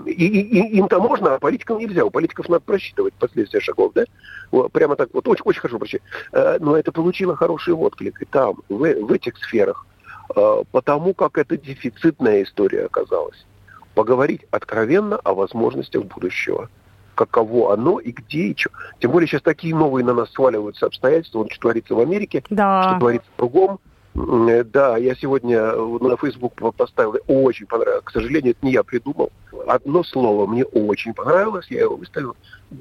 И, 0.07 0.25
и, 0.25 0.41
и 0.41 0.77
им-то 0.79 0.99
можно, 0.99 1.35
а 1.35 1.39
политикам 1.39 1.77
нельзя. 1.77 2.03
У 2.03 2.09
политиков 2.09 2.49
надо 2.49 2.61
просчитывать 2.61 3.13
последствия 3.13 3.59
шагов, 3.59 3.91
да? 3.93 4.05
Вот, 4.49 4.71
прямо 4.71 4.95
так 4.95 5.09
вот, 5.13 5.27
очень, 5.27 5.43
очень 5.45 5.59
хорошо 5.59 5.77
просчитать. 5.77 6.07
Э, 6.31 6.57
но 6.59 6.75
это 6.75 6.91
получило 6.91 7.35
хороший 7.35 7.75
отклик 7.75 8.21
и 8.21 8.25
там, 8.25 8.55
в, 8.69 8.79
в 8.79 9.11
этих 9.11 9.37
сферах. 9.37 9.85
Э, 10.33 10.63
потому 10.71 11.13
как 11.13 11.37
это 11.37 11.57
дефицитная 11.57 12.43
история 12.43 12.85
оказалась. 12.85 13.45
Поговорить 13.93 14.45
откровенно 14.51 15.17
о 15.17 15.33
возможностях 15.33 16.03
будущего. 16.05 16.69
Каково 17.15 17.73
оно 17.73 17.99
и 17.99 18.11
где 18.11 18.47
и 18.47 18.57
что. 18.57 18.71
Тем 18.99 19.11
более 19.11 19.27
сейчас 19.27 19.41
такие 19.41 19.73
новые 19.75 20.03
на 20.03 20.13
нас 20.13 20.31
сваливаются 20.33 20.87
обстоятельства, 20.87 21.39
вот 21.39 21.51
что 21.51 21.61
творится 21.61 21.95
в 21.95 21.99
Америке, 21.99 22.43
да. 22.49 22.89
что 22.89 22.99
творится 22.99 23.29
кругом. 23.37 23.79
Э, 24.15 24.63
да, 24.63 24.97
я 24.97 25.15
сегодня 25.15 25.73
на 25.73 26.17
Facebook 26.17 26.53
поставил, 26.75 27.17
очень 27.27 27.67
понравилось. 27.67 28.03
К 28.03 28.11
сожалению, 28.11 28.51
это 28.51 28.65
не 28.65 28.73
я 28.73 28.83
придумал. 28.83 29.31
Одно 29.67 30.03
слово 30.03 30.47
мне 30.47 30.65
очень 30.65 31.13
понравилось, 31.13 31.67
я 31.69 31.81
его 31.81 31.95
выставил. 31.95 32.35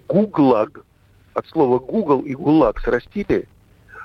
Гуглаг. 0.09 0.85
От 1.35 1.49
слова 1.49 1.81
Google 1.81 2.21
и 2.21 2.35
ГУЛАГ 2.35 2.79
срастили. 2.81 3.49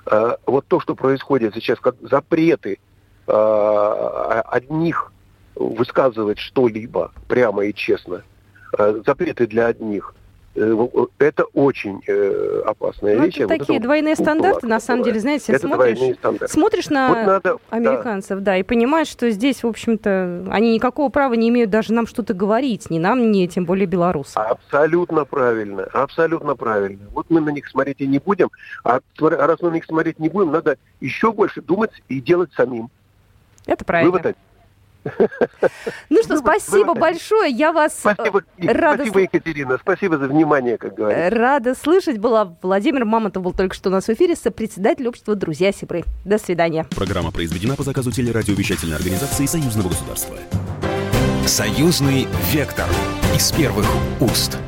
Э, 0.08 0.36
вот 0.46 0.66
то, 0.68 0.80
что 0.80 0.96
происходит 0.96 1.54
сейчас, 1.54 1.80
как 1.80 1.96
запреты 2.02 2.80
Э, 2.80 2.89
одних 3.30 5.12
высказывать 5.60 6.40
что-либо 6.40 7.12
прямо 7.28 7.66
и 7.66 7.74
честно, 7.74 8.24
э, 8.78 9.02
запреты 9.06 9.46
для 9.46 9.68
одних, 9.68 10.16
э, 10.56 10.88
это 11.20 11.44
очень 11.54 12.02
опасная 12.66 13.18
ну, 13.18 13.26
вещь. 13.26 13.36
Это 13.38 13.48
вот 13.50 13.58
такие 13.60 13.80
двойные 13.80 14.16
стандарты, 14.16 14.68
на 14.68 14.80
самом 14.80 15.04
деле, 15.04 15.20
знаете, 15.20 15.54
это 15.54 15.68
смотришь, 15.68 16.50
смотришь 16.50 16.90
на 16.90 17.10
вот 17.10 17.26
надо, 17.26 17.58
американцев, 17.70 18.40
да. 18.40 18.52
да, 18.52 18.58
и 18.58 18.64
понимаешь, 18.64 19.08
что 19.08 19.30
здесь, 19.32 19.64
в 19.64 19.68
общем-то, 19.68 20.48
они 20.50 20.74
никакого 20.74 21.10
права 21.10 21.34
не 21.34 21.50
имеют 21.50 21.70
даже 21.70 21.94
нам 21.94 22.08
что-то 22.08 22.34
говорить, 22.34 22.90
ни 22.90 22.98
нам, 22.98 23.32
ни 23.32 23.46
тем 23.48 23.66
более 23.66 23.86
белорусам. 23.86 24.44
Абсолютно 24.44 25.26
правильно, 25.26 25.84
абсолютно 25.94 26.56
правильно. 26.56 27.06
Вот 27.12 27.26
мы 27.30 27.42
на 27.42 27.50
них 27.50 27.68
смотреть 27.68 28.00
и 28.00 28.08
не 28.08 28.20
будем, 28.20 28.50
а 28.84 29.02
раз 29.20 29.62
мы 29.62 29.70
на 29.70 29.74
них 29.76 29.86
смотреть 29.86 30.20
не 30.20 30.30
будем, 30.30 30.52
надо 30.52 30.78
еще 31.02 31.34
больше 31.34 31.62
думать 31.62 31.92
и 32.08 32.22
делать 32.22 32.52
самим. 32.54 32.90
Это 33.70 33.86
правильно. 33.86 34.12
Вывод 34.12 34.36
ну 36.10 36.24
что, 36.24 36.38
спасибо 36.38 36.94
большое. 36.94 37.52
Я 37.52 37.72
вас 37.72 37.94
э, 38.04 38.14
спасибо, 38.14 38.44
рада... 38.62 39.04
Спасибо, 39.04 39.20
Екатерина. 39.22 39.78
Спасибо 39.82 40.18
за 40.18 40.28
внимание, 40.28 40.78
как 40.78 40.96
говорится. 40.96 41.38
Рада 41.38 41.76
слышать 41.76 42.18
была. 42.18 42.56
Владимир 42.62 43.06
Мамонтов 43.06 43.44
был 43.44 43.54
только 43.54 43.76
что 43.76 43.90
у 43.90 43.92
нас 43.94 44.06
в 44.06 44.10
эфире, 44.10 44.36
сопредседатель 44.36 45.08
общества 45.08 45.36
«Друзья 45.36 45.72
Сибры». 45.72 46.04
До 46.26 46.38
свидания. 46.38 46.86
Программа 46.96 47.32
произведена 47.32 47.76
по 47.76 47.84
заказу 47.84 48.12
телерадиовещательной 48.12 48.98
организации 48.98 49.46
Союзного 49.46 49.88
государства. 49.88 50.36
Союзный 51.46 52.28
вектор 52.52 52.88
из 53.34 53.52
первых 53.52 53.88
уст. 54.20 54.60